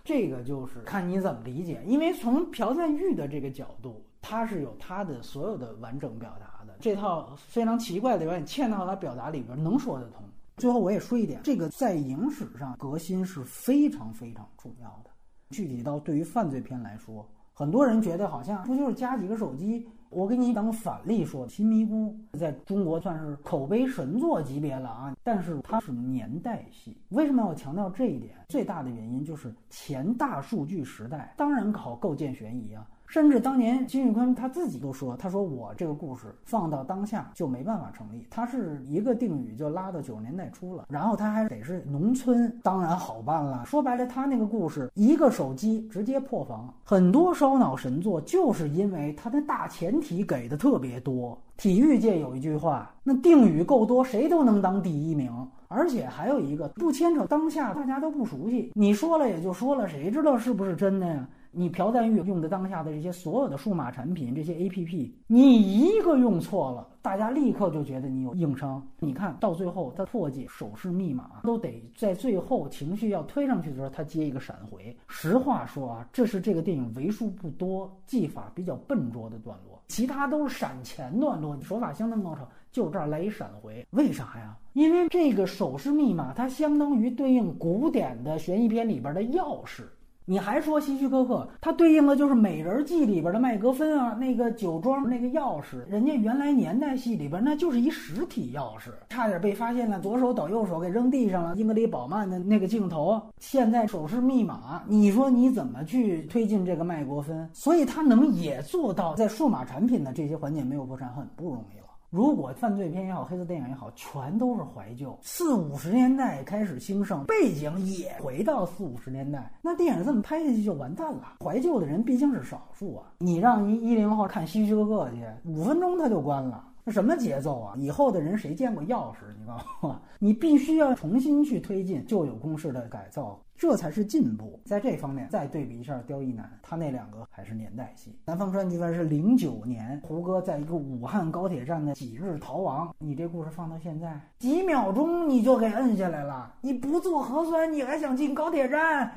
[0.03, 1.83] 这个就是看你怎么理解。
[1.85, 10.23] 因为从朴赞玉的这个角度，他是有他的所有的完整表达的，这套非常奇怪的表演嵌到他表达里边，能说得通。
[10.57, 15.09] 最后我也说一点，这个在影史上革新是非常非常重要的。
[15.51, 19.87] 具体到对于犯罪片来说，很多人觉得好像不就是加几个手机？
[20.09, 26.97] 我给你当反例说，《新迷宫》在中国算是口碑神作级别了啊，但是它是年代戏。
[27.09, 28.33] 为什么要强调这一点？
[28.49, 32.87] 最大的原因就是前大数据时代，当然考构建悬疑啊。
[33.09, 43.65] 甚至当年金玉坤他自己都说：“他说我这个故事放到当下就没办法成立，他是一个定语就拉到九十年代初了，然后他还得是农村，当然好办了。
[43.65, 51.35] 说白了，他那个故事一个手机直接破防，很多烧脑神作就是因为他的大前提给的特别多。
[51.57, 55.33] 体育界有一句话，那定语够多，谁都能当第一名。
[55.67, 68.85] 而且还有一个不牵扯当下，大家都不熟悉，你说了也就说了，谁知道是不是真的呀？”你朴赞玉用的当下的这些所有的数码产品，这些 A P P，你一个用错了，大家立刻就觉得你有硬伤。
[68.99, 74.95] 你看到最后，他破解手势密码都得在最后情绪要推上去的时候，他接一个闪回。
[75.07, 82.47] 实话说啊，这是这个电影为数不多技法比较笨拙的段落，其他都是闪前段落，手法相当高超。
[82.71, 84.55] 就这儿来一闪回，为啥呀？
[84.73, 89.81] 因为这个手势密码它相当于对应古典的悬疑片里边的钥匙。
[90.29, 101.55] 你还说希区柯克，它对应的就是《美人计》里边的麦格芬啊，那个酒庄那个钥匙，人家原来年代戏里边那就是一实体钥匙，差点被发现了，左手倒右手给扔地上了。
[101.55, 107.49] 英格丽·宝曼的那个镜头，现在手势密码，你说你怎么去推进这个麦格芬？
[107.51, 111.78] 所以他能也做到在数码产品的这些环节没有破产，很不容易。
[112.11, 121.35] 如果犯罪片也好，黑色电影也好，全都是怀旧，四五十年代开始兴盛，背景也回到四五十年代，那电影这么拍下去就完蛋了。
[121.39, 126.65] 怀旧的人毕竟是少数啊，你让一一零后看希区柯克去，五分钟他就关了。
[126.91, 127.75] 什么节奏啊！
[127.77, 129.17] 以后的人谁见过钥匙？
[129.39, 134.59] 你告诉我， 你必须要重新去推进旧有公式的改造，这才是进步。
[134.65, 138.11] 在这方面，再对比一下《刁亦男》，他那两个还是年代戏。
[138.25, 142.93] 《南方川剧团》是零九年，胡歌在一个武汉高铁站的几日逃亡。
[142.99, 146.53] 你这故事放到现在，几秒钟你就给摁下来了。
[146.61, 149.11] 你不做核酸，你还想进高铁站？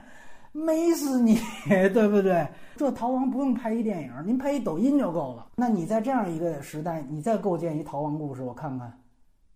[0.53, 1.39] 美死你，
[1.93, 2.47] 对不对？
[2.77, 5.49] 这逃亡不用拍一电影，您拍一抖音就够了。
[5.57, 8.93] 那你在这样一个时代，你再构建一逃亡故事，我看看，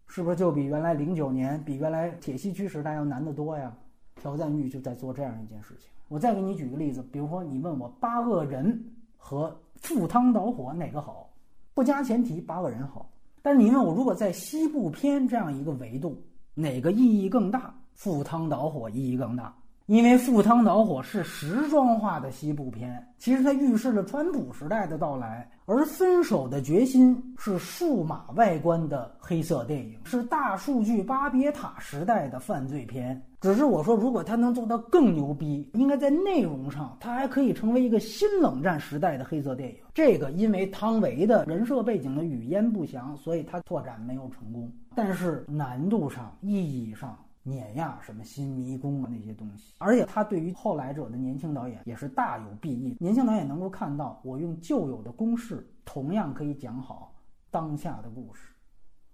[0.08, 3.72] 是不是就比原来零九年、比原来铁西区时代要难得多呀？
[4.14, 5.90] 朴赞玉就在做这样一件事情。
[6.08, 8.82] 我再给你举个例子，比如说你问我八恶人
[9.16, 11.28] 和赴汤蹈火哪个好，
[11.74, 13.10] 不加前提，八恶人好。
[13.42, 16.18] 但是你问我，如果在西部片这样一个维度，
[16.54, 17.74] 哪个意义更大？
[17.92, 19.54] 赴汤蹈火意义更大。
[19.86, 33.22] 因为《赴汤蹈火》是时装化的西部片，其实它预示了川普时代的到来；而《分手的决心》是数码外观的黑色电影，是大数据巴别塔时代的犯罪片。
[33.40, 39.76] 只是我说，如果它能做到更牛逼，应该在内容上，它还可以成为一个新冷战时代的黑色电影。
[39.94, 44.68] 这个因为汤唯的人设背景的语焉不详，所以它拓展没有成功。
[44.96, 47.16] 但是难度上、意义上。
[47.48, 52.96] 碾压什么新迷宫啊那些东西，而且他对于后来者的年轻导演也是大有裨益。
[52.98, 57.14] 年轻导演能够看到，我用旧有的公式，同样可以讲好
[57.48, 58.50] 当下的故事。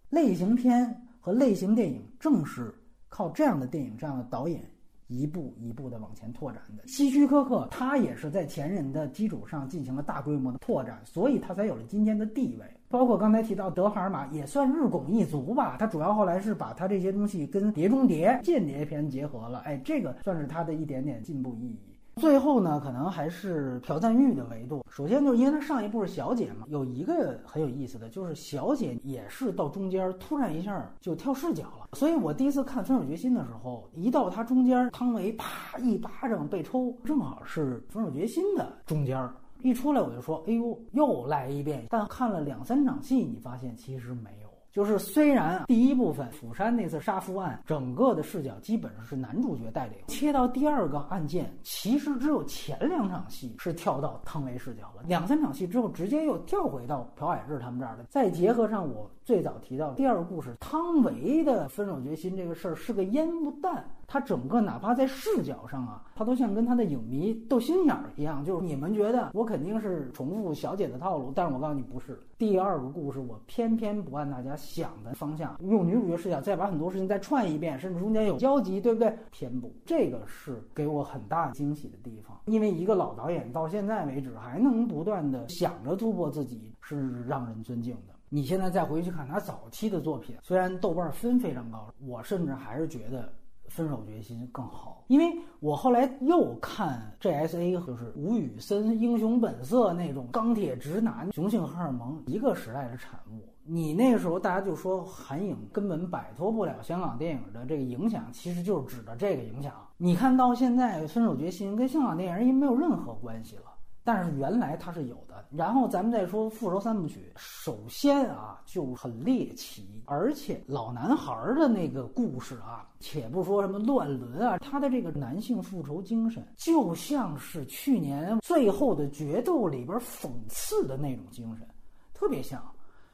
[0.08, 2.74] 类型片和类型电影正是
[3.10, 4.71] 靠这样的电影、这样的导演。
[5.08, 12.66] 一步一步的往前拓展的，希区柯克他也是在前人的基础上进行了大规模的拓展，所以他才有了今天的地位。
[12.88, 21.91] 包括刚才提到德哈尔玛也算日拱一卒吧，他主要后来是把他这些东西跟《碟中谍》间谍片结合了，哎，这个算是他的一点点进步意义。
[22.16, 24.84] 最后呢，可能还是朴赞玉的维度。
[24.88, 31.88] 首先就是因为他上一部是小姐嘛，有一个很有意思的就是小姐也是到中间突然一下就跳视角了。
[31.94, 39.28] 所以我第一次看《分手决心》的时候，一到他中间，汤唯啪一巴掌被抽，正好是《分手决心》的中间，
[39.62, 44.30] 一出来我就说：“哎呦，又来一遍。”但看了两三场戏，你发现其实没。
[44.72, 58.04] 就是虽然第一部分釜山那次杀夫案，整个的视角基本上是男主角带领，切到第二个案件，其实只有前两场戏是跳到汤唯视角了，两三场戏之后直接又跳回到朴海志他们这儿了。
[58.08, 63.84] 再结合上我最早提到第二个故事，汤唯的分手决心这个事儿是个烟雾弹。
[64.12, 72.20] 他整个哪怕在视角上啊，他都像跟他的影迷斗心眼儿一样，就是你们觉得我肯定是重复小姐的套路，但是我告诉你不是。
[72.36, 79.16] 第二个故事我偏偏不按大家想的方向，用女主角视角再把很多事情再串一遍，甚至中间有交集，对不对？
[79.30, 82.38] 偏不，这个是给我很大惊喜的地方。
[82.44, 88.12] 因为一个老导演到现在为止还能不断的想着突破自己，是让人尊敬的。
[88.28, 93.32] 你现在再回去看他早期的作品，虽然豆瓣分非常高，我甚至还是觉得。
[93.74, 103.48] 分手决心更好，因为我后来又看 J.S.A，就是吴宇森英雄本色那种钢铁直男雄性荷尔蒙一个时代的产物。
[103.64, 109.72] 你那个时候大家就说韩影根本摆脱不了香港电影的这个影响，其实就是指的这个影响。
[109.96, 113.71] 你看到现在分手决心跟香港电影已经没有任何关系了。
[114.04, 131.66] 但是原来它是有的，然后咱们再说《复仇三部曲》，首先啊就很猎奇，而且老男孩的那个故事啊，且不说什么乱伦啊，他的这个男性复仇精神，就像是去年最后的决斗里边讽刺的那种精神，
[132.12, 132.60] 特别像。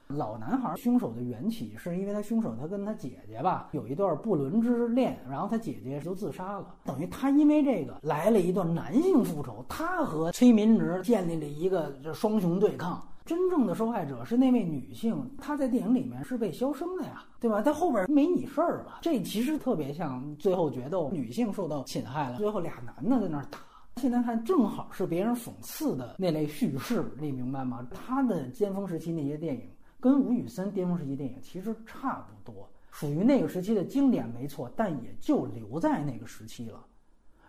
[0.08, 13.06] 老男孩凶手的缘起是因为他凶手他跟他姐姐吧有一段不伦之恋，然后他姐姐就自杀了，等于他因为这个来了一段男性复仇，他和崔民植建立了一个双雄对抗。
[13.26, 17.60] 真正的受害者是那位女性，她在电影里面是被消声的呀，对吧？
[17.60, 19.00] 在后边没你事儿了。
[19.02, 23.58] 这其实特别像最后决斗，女性受到侵害了，最后俩男的在那儿打。
[23.96, 27.86] 现在看正好是别人讽刺的那类叙事，你明白吗？
[27.90, 29.60] 他的巅峰时期那些电影。
[30.00, 36.84] 跟吴宇森巅峰时期电影其实差不多，属于那个时期的经典，没错，但也就留在那个时期了。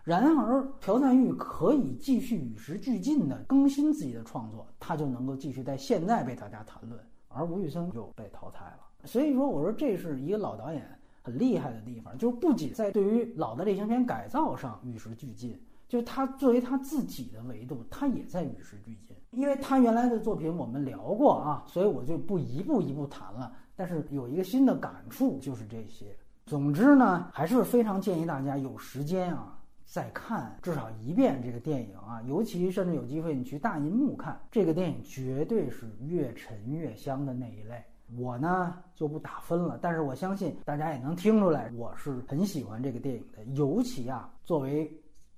[0.02, 6.98] 然而，朴赞玉可以继续与时俱进的更新自己的创作，他就能够继续在现在被大家谈论，
[7.28, 8.80] 而吴宇森就被淘汰了。
[9.04, 10.84] 所以说，我说这是一个老导演
[11.22, 15.60] 很厉害的地方，就是不仅在对于老的类型片改造上与时俱进。
[15.90, 19.16] 就是他作为他自己的维度，他也在与时俱进。
[19.32, 23.52] 因为他原来的作品我们聊过啊，所以我就不一步一步谈了。
[23.74, 26.16] 但是有一个新的感触，就是这些。
[26.46, 37.84] 总之呢，还是非常建议大家有时间啊，再看至少一遍这个电影啊，尤其甚至有机会你去大银幕看这个电影，绝对是越沉越香的那一类。
[38.16, 44.88] 我呢就不打分了，但是我相信大家也能听出来，我是很喜欢这个电影的，尤其啊作为。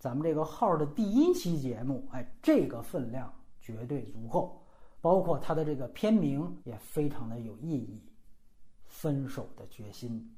[0.02, 4.60] 咱们这个号的第一期节目，哎，这个分量绝对足够，
[5.00, 8.02] 包括它的这个片名也非常的有意义，
[8.84, 10.28] 《分手的决心》。